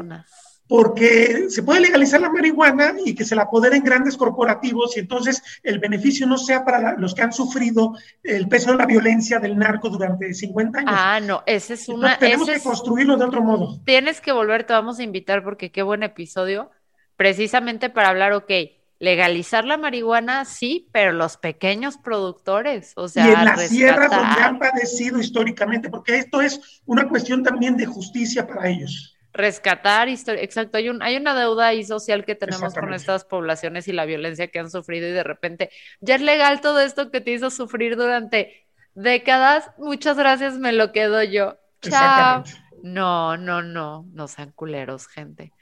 Porque 0.70 1.50
se 1.50 1.64
puede 1.64 1.80
legalizar 1.80 2.20
la 2.20 2.30
marihuana 2.30 2.94
y 3.04 3.16
que 3.16 3.24
se 3.24 3.34
la 3.34 3.42
apoderen 3.42 3.82
grandes 3.82 4.16
corporativos 4.16 4.96
y 4.96 5.00
entonces 5.00 5.42
el 5.64 5.80
beneficio 5.80 6.28
no 6.28 6.38
sea 6.38 6.64
para 6.64 6.78
la- 6.80 6.92
los 6.96 7.12
que 7.12 7.22
han 7.22 7.32
sufrido 7.32 7.94
el 8.22 8.46
peso 8.48 8.70
de 8.70 8.76
la 8.76 8.86
violencia 8.86 9.40
del 9.40 9.58
narco 9.58 9.88
durante 9.90 10.32
50 10.32 10.78
años. 10.78 10.92
Ah, 10.96 11.18
no, 11.18 11.42
ese 11.44 11.74
es 11.74 11.88
Entonces, 11.88 12.04
una, 12.10 12.18
tenemos 12.20 12.48
que 12.48 12.54
es- 12.54 12.62
construirlo 12.62 13.16
de 13.16 13.24
otro 13.24 13.42
modo. 13.42 13.80
tienes 13.84 14.20
que 14.20 14.30
volver, 14.30 14.62
te 14.62 14.72
vamos 14.72 15.00
a 15.00 15.02
invitar 15.02 15.42
porque 15.42 15.72
qué 15.72 15.82
buen 15.82 16.04
episodio, 16.04 16.70
precisamente 17.16 17.90
para 17.90 18.10
hablar, 18.10 18.32
ok, 18.34 18.52
legalizar 19.00 19.64
la 19.64 19.76
marihuana, 19.76 20.44
sí, 20.44 20.88
pero 20.92 21.10
los 21.12 21.36
pequeños 21.36 21.96
productores, 21.98 22.92
o 22.94 23.08
sea, 23.08 23.26
y 23.26 23.28
en 23.32 23.44
las 23.44 23.60
sierras 23.68 24.08
donde 24.10 24.40
han 24.40 24.58
padecido 24.60 25.18
históricamente, 25.18 25.88
porque 25.90 26.16
esto 26.16 26.40
es 26.40 26.80
una 26.86 27.08
cuestión 27.08 27.42
también 27.42 27.76
de 27.76 27.86
justicia 27.86 28.46
para 28.46 28.68
ellos. 28.68 29.16
Rescatar 29.32 30.08
historia, 30.08 30.42
exacto, 30.42 30.78
hay 30.78 30.88
un, 30.88 31.02
hay 31.02 31.16
una 31.16 31.38
deuda 31.38 31.68
ahí 31.68 31.84
social 31.84 32.24
que 32.24 32.34
tenemos 32.34 32.74
con 32.74 32.92
estas 32.92 33.24
poblaciones 33.24 33.86
y 33.88 33.92
la 33.92 34.04
violencia 34.04 34.48
que 34.48 34.58
han 34.58 34.70
sufrido 34.70 35.08
y 35.08 35.12
de 35.12 35.22
repente 35.22 35.70
ya 36.00 36.16
es 36.16 36.20
legal 36.20 36.60
todo 36.60 36.80
esto 36.80 37.10
que 37.10 37.20
te 37.20 37.32
hizo 37.32 37.50
sufrir 37.50 37.96
durante 37.96 38.66
décadas, 38.94 39.70
muchas 39.78 40.16
gracias, 40.16 40.58
me 40.58 40.72
lo 40.72 40.92
quedo 40.92 41.22
yo. 41.22 41.58
Chao. 41.80 42.44
No, 42.82 43.36
no, 43.36 43.62
no, 43.62 44.06
no 44.12 44.28
sean 44.28 44.52
culeros, 44.52 45.06
gente. 45.06 45.52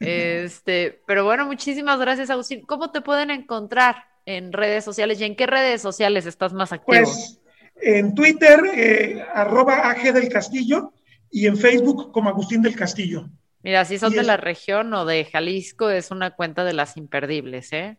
Este, 0.00 1.02
pero 1.06 1.24
bueno, 1.24 1.44
muchísimas 1.46 1.98
gracias, 1.98 2.30
Agustín. 2.30 2.62
¿Cómo 2.62 2.90
te 2.92 3.00
pueden 3.00 3.30
encontrar 3.30 4.04
en 4.26 4.52
redes 4.52 4.84
sociales 4.84 5.20
y 5.20 5.24
en 5.24 5.34
qué 5.34 5.46
redes 5.46 5.82
sociales 5.82 6.26
estás 6.26 6.52
más 6.52 6.72
activo? 6.72 7.02
Pues 7.02 7.40
en 7.80 8.14
Twitter, 8.14 8.60
eh, 8.74 9.24
arroba 9.32 9.90
AG 9.90 10.12
del 10.12 10.28
Castillo, 10.28 10.92
y 11.30 11.46
en 11.46 11.56
Facebook 11.56 12.12
como 12.12 12.28
Agustín 12.28 12.62
del 12.62 12.76
Castillo. 12.76 13.28
Mira, 13.62 13.84
si 13.84 13.98
son 13.98 14.12
y 14.12 14.16
de 14.16 14.20
es- 14.22 14.26
la 14.26 14.36
región 14.36 14.92
o 14.94 15.04
de 15.04 15.24
Jalisco, 15.24 15.90
es 15.90 16.10
una 16.10 16.30
cuenta 16.36 16.64
de 16.64 16.72
las 16.74 16.96
imperdibles, 16.96 17.72
¿eh? 17.72 17.98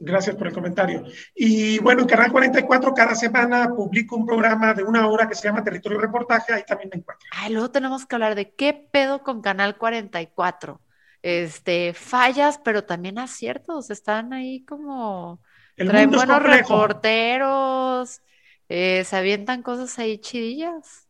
Gracias 0.00 0.36
por 0.36 0.46
el 0.46 0.52
comentario. 0.54 1.04
Y 1.34 1.78
bueno, 1.80 2.02
en 2.02 2.08
Canal 2.08 2.30
44 2.30 2.94
cada 2.94 3.16
semana 3.16 3.68
publico 3.74 4.14
un 4.16 4.24
programa 4.26 4.72
de 4.72 4.84
una 4.84 5.08
hora 5.08 5.28
que 5.28 5.34
se 5.34 5.48
llama 5.48 5.64
Territorio 5.64 5.98
Reportaje, 5.98 6.52
ahí 6.54 6.62
también 6.64 6.88
me 6.92 6.98
encuentro. 7.00 7.26
Ay, 7.32 7.52
luego 7.52 7.70
tenemos 7.72 8.06
que 8.06 8.14
hablar 8.14 8.36
de 8.36 8.54
qué 8.54 8.72
pedo 8.74 9.24
con 9.24 9.42
Canal 9.42 9.76
44. 9.76 10.80
Este, 11.20 11.94
fallas, 11.94 12.60
pero 12.64 12.84
también 12.84 13.18
aciertos. 13.18 13.90
Están 13.90 14.32
ahí 14.32 14.64
como 14.64 15.42
El 15.76 15.88
traen 15.88 16.12
buenos 16.12 16.42
reporteros, 16.44 18.22
eh, 18.68 19.02
se 19.04 19.16
avientan 19.16 19.62
cosas 19.62 19.98
ahí 19.98 20.18
chidillas. 20.18 21.07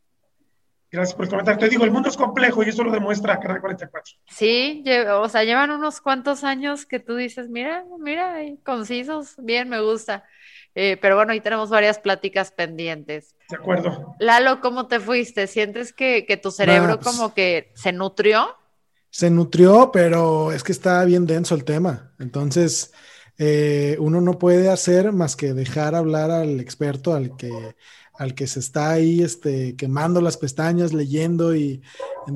Gracias 0.90 1.14
por 1.14 1.24
el 1.26 1.30
comentario. 1.30 1.58
Te 1.60 1.68
digo, 1.68 1.84
el 1.84 1.90
mundo 1.90 2.08
es 2.08 2.16
complejo 2.16 2.62
y 2.62 2.68
eso 2.70 2.82
lo 2.82 2.90
demuestra 2.90 3.38
Canal 3.38 3.60
44. 3.60 4.14
Sí, 4.30 4.82
o 5.12 5.28
sea, 5.28 5.44
llevan 5.44 5.70
unos 5.70 6.00
cuantos 6.00 6.44
años 6.44 6.86
que 6.86 6.98
tú 6.98 7.14
dices, 7.16 7.48
mira, 7.48 7.84
mira, 8.00 8.36
concisos, 8.64 9.34
bien, 9.38 9.68
me 9.68 9.80
gusta. 9.80 10.24
Eh, 10.74 10.96
pero 11.00 11.16
bueno, 11.16 11.32
ahí 11.32 11.40
tenemos 11.40 11.70
varias 11.70 11.98
pláticas 11.98 12.52
pendientes. 12.52 13.34
De 13.50 13.56
acuerdo. 13.56 14.14
Lalo, 14.20 14.60
¿cómo 14.60 14.86
te 14.86 15.00
fuiste? 15.00 15.46
¿Sientes 15.46 15.92
que, 15.92 16.24
que 16.26 16.36
tu 16.36 16.50
cerebro 16.50 16.88
Nah, 16.88 16.96
pues- 16.96 17.16
como 17.16 17.34
que 17.34 17.70
se 17.74 17.92
nutrió? 17.92 18.54
Se 19.10 19.30
nutrió, 19.30 19.90
pero 19.92 20.52
es 20.52 20.62
que 20.62 20.72
está 20.72 21.04
bien 21.04 21.26
denso 21.26 21.54
el 21.54 21.64
tema. 21.64 22.12
Entonces, 22.18 22.92
eh, 23.38 23.96
uno 24.00 24.20
no 24.20 24.38
puede 24.38 24.68
hacer 24.68 25.12
más 25.12 25.36
que 25.36 25.54
dejar 25.54 25.94
hablar 25.94 26.30
al 26.30 26.58
experto, 26.60 27.14
al 27.14 27.36
que, 27.36 27.52
al 28.14 28.34
que 28.34 28.46
se 28.48 28.58
está 28.58 28.90
ahí 28.90 29.22
este, 29.22 29.76
quemando 29.76 30.20
las 30.20 30.36
pestañas, 30.36 30.92
leyendo 30.92 31.54
y, 31.54 31.80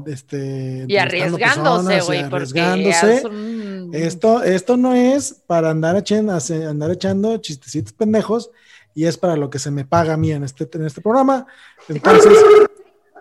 este, 0.06 0.84
Y 0.88 0.96
arriesgándose, 0.96 2.00
güey, 2.06 2.20
arriesgándose. 2.20 3.14
es 3.16 3.24
un- 3.24 3.90
Esto, 3.92 4.42
esto 4.42 4.76
no 4.76 4.94
es 4.94 5.42
para 5.46 5.70
andar, 5.70 5.96
echen- 5.96 6.30
andar 6.30 6.90
echando 6.92 7.36
chistecitos 7.38 7.92
pendejos 7.92 8.50
y 8.94 9.04
es 9.06 9.18
para 9.18 9.36
lo 9.36 9.50
que 9.50 9.58
se 9.58 9.70
me 9.70 9.84
paga 9.84 10.14
a 10.14 10.16
mí 10.16 10.30
en 10.32 10.44
este, 10.44 10.68
en 10.72 10.86
este 10.86 11.00
programa. 11.00 11.46
Entonces, 11.88 12.32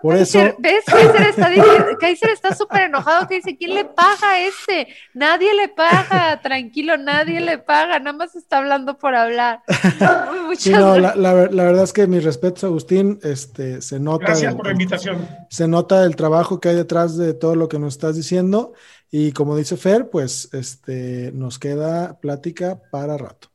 por 0.02 0.16
eso, 0.16 0.38
Kaiser, 0.38 0.56
¿ves? 0.58 0.84
Kaiser 0.84 1.22
está, 1.28 1.48
diciendo- 1.48 1.86
Kaiser 2.00 2.30
está 2.30 2.54
súper 2.54 2.82
enojado 2.82 3.26
que 3.28 3.36
dice, 3.36 3.56
¿quién 3.56 3.74
le 3.74 3.84
paga 3.84 4.32
a 4.32 4.40
este? 4.40 4.88
Nadie 5.14 5.54
le 5.54 5.68
paga, 5.68 6.40
tranquilo, 6.42 6.98
nadie 6.98 7.40
le 7.40 7.58
paga, 7.58 7.98
nada 8.00 8.16
más 8.16 8.34
está 8.36 8.58
hablando 8.58 8.98
por 8.98 9.14
hablar. 9.14 9.60
Muchas 10.46 10.62
sí, 10.62 10.70
no, 10.72 10.94
gracias. 10.94 11.16
la, 11.16 11.22
la 11.22 11.34
ver- 11.34 11.54
la 11.54 11.64
verdad 11.64 11.84
es 11.84 11.92
que 11.92 12.06
mis 12.06 12.24
respetos, 12.24 12.64
Agustín, 12.64 13.18
este, 13.22 13.80
se 13.80 13.98
nota, 14.00 14.26
Gracias 14.26 14.50
el- 14.52 14.56
por 14.56 14.66
la 14.66 14.72
invitación. 14.72 15.28
se 15.48 15.68
nota 15.68 16.04
el 16.04 16.16
trabajo 16.16 16.60
que 16.60 16.70
hay 16.70 16.76
detrás 16.76 17.16
de 17.16 17.32
todo 17.34 17.54
lo 17.54 17.68
que 17.68 17.78
nos 17.78 17.94
estás 17.94 18.16
diciendo 18.16 18.72
y 19.10 19.32
como 19.32 19.56
dice 19.56 19.76
Fer, 19.76 20.10
pues 20.10 20.48
este, 20.52 21.30
nos 21.34 21.58
queda 21.58 22.18
plática 22.20 22.80
para 22.90 23.16
rato. 23.16 23.48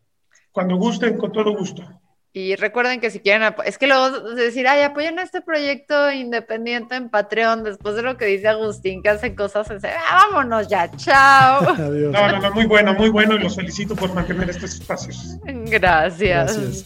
Cuando 0.52 0.76
gusten, 0.78 1.18
con 1.18 1.32
todo 1.32 1.56
gusto. 1.56 1.84
Y 2.38 2.56
recuerden 2.56 3.00
que 3.00 3.10
si 3.10 3.19
quieren, 3.19 3.52
es 3.65 3.80
que 3.80 3.88
luego 3.88 4.12
decir, 4.36 4.67
ay, 4.67 4.84
apoyen 4.84 5.17
a 5.17 5.23
este 5.23 5.41
proyecto 5.41 6.12
independiente 6.12 6.93
en 6.93 7.10
Patreon, 7.10 7.63
después 7.63 7.95
de 7.95 8.04
lo 8.04 8.15
que 8.15 8.26
dice 8.26 8.47
Agustín, 8.47 9.02
que 9.02 9.10
hace 9.10 9.34
cosas, 9.34 9.71
en 9.71 9.82
serio, 9.82 9.97
ah, 10.08 10.28
vámonos 10.30 10.67
ya, 10.67 10.88
chao. 10.97 11.67
Adiós. 11.80 12.12
No, 12.13 12.32
no, 12.34 12.39
no, 12.39 12.52
muy 12.52 12.67
bueno, 12.67 12.93
muy 12.93 13.10
bueno 13.10 13.34
y 13.34 13.39
los 13.39 13.56
felicito 13.56 13.95
por 13.95 14.13
mantener 14.13 14.52
estos 14.52 14.76
espacios. 14.76 15.39
Gracias. 15.45 16.56
Gracias. 16.56 16.86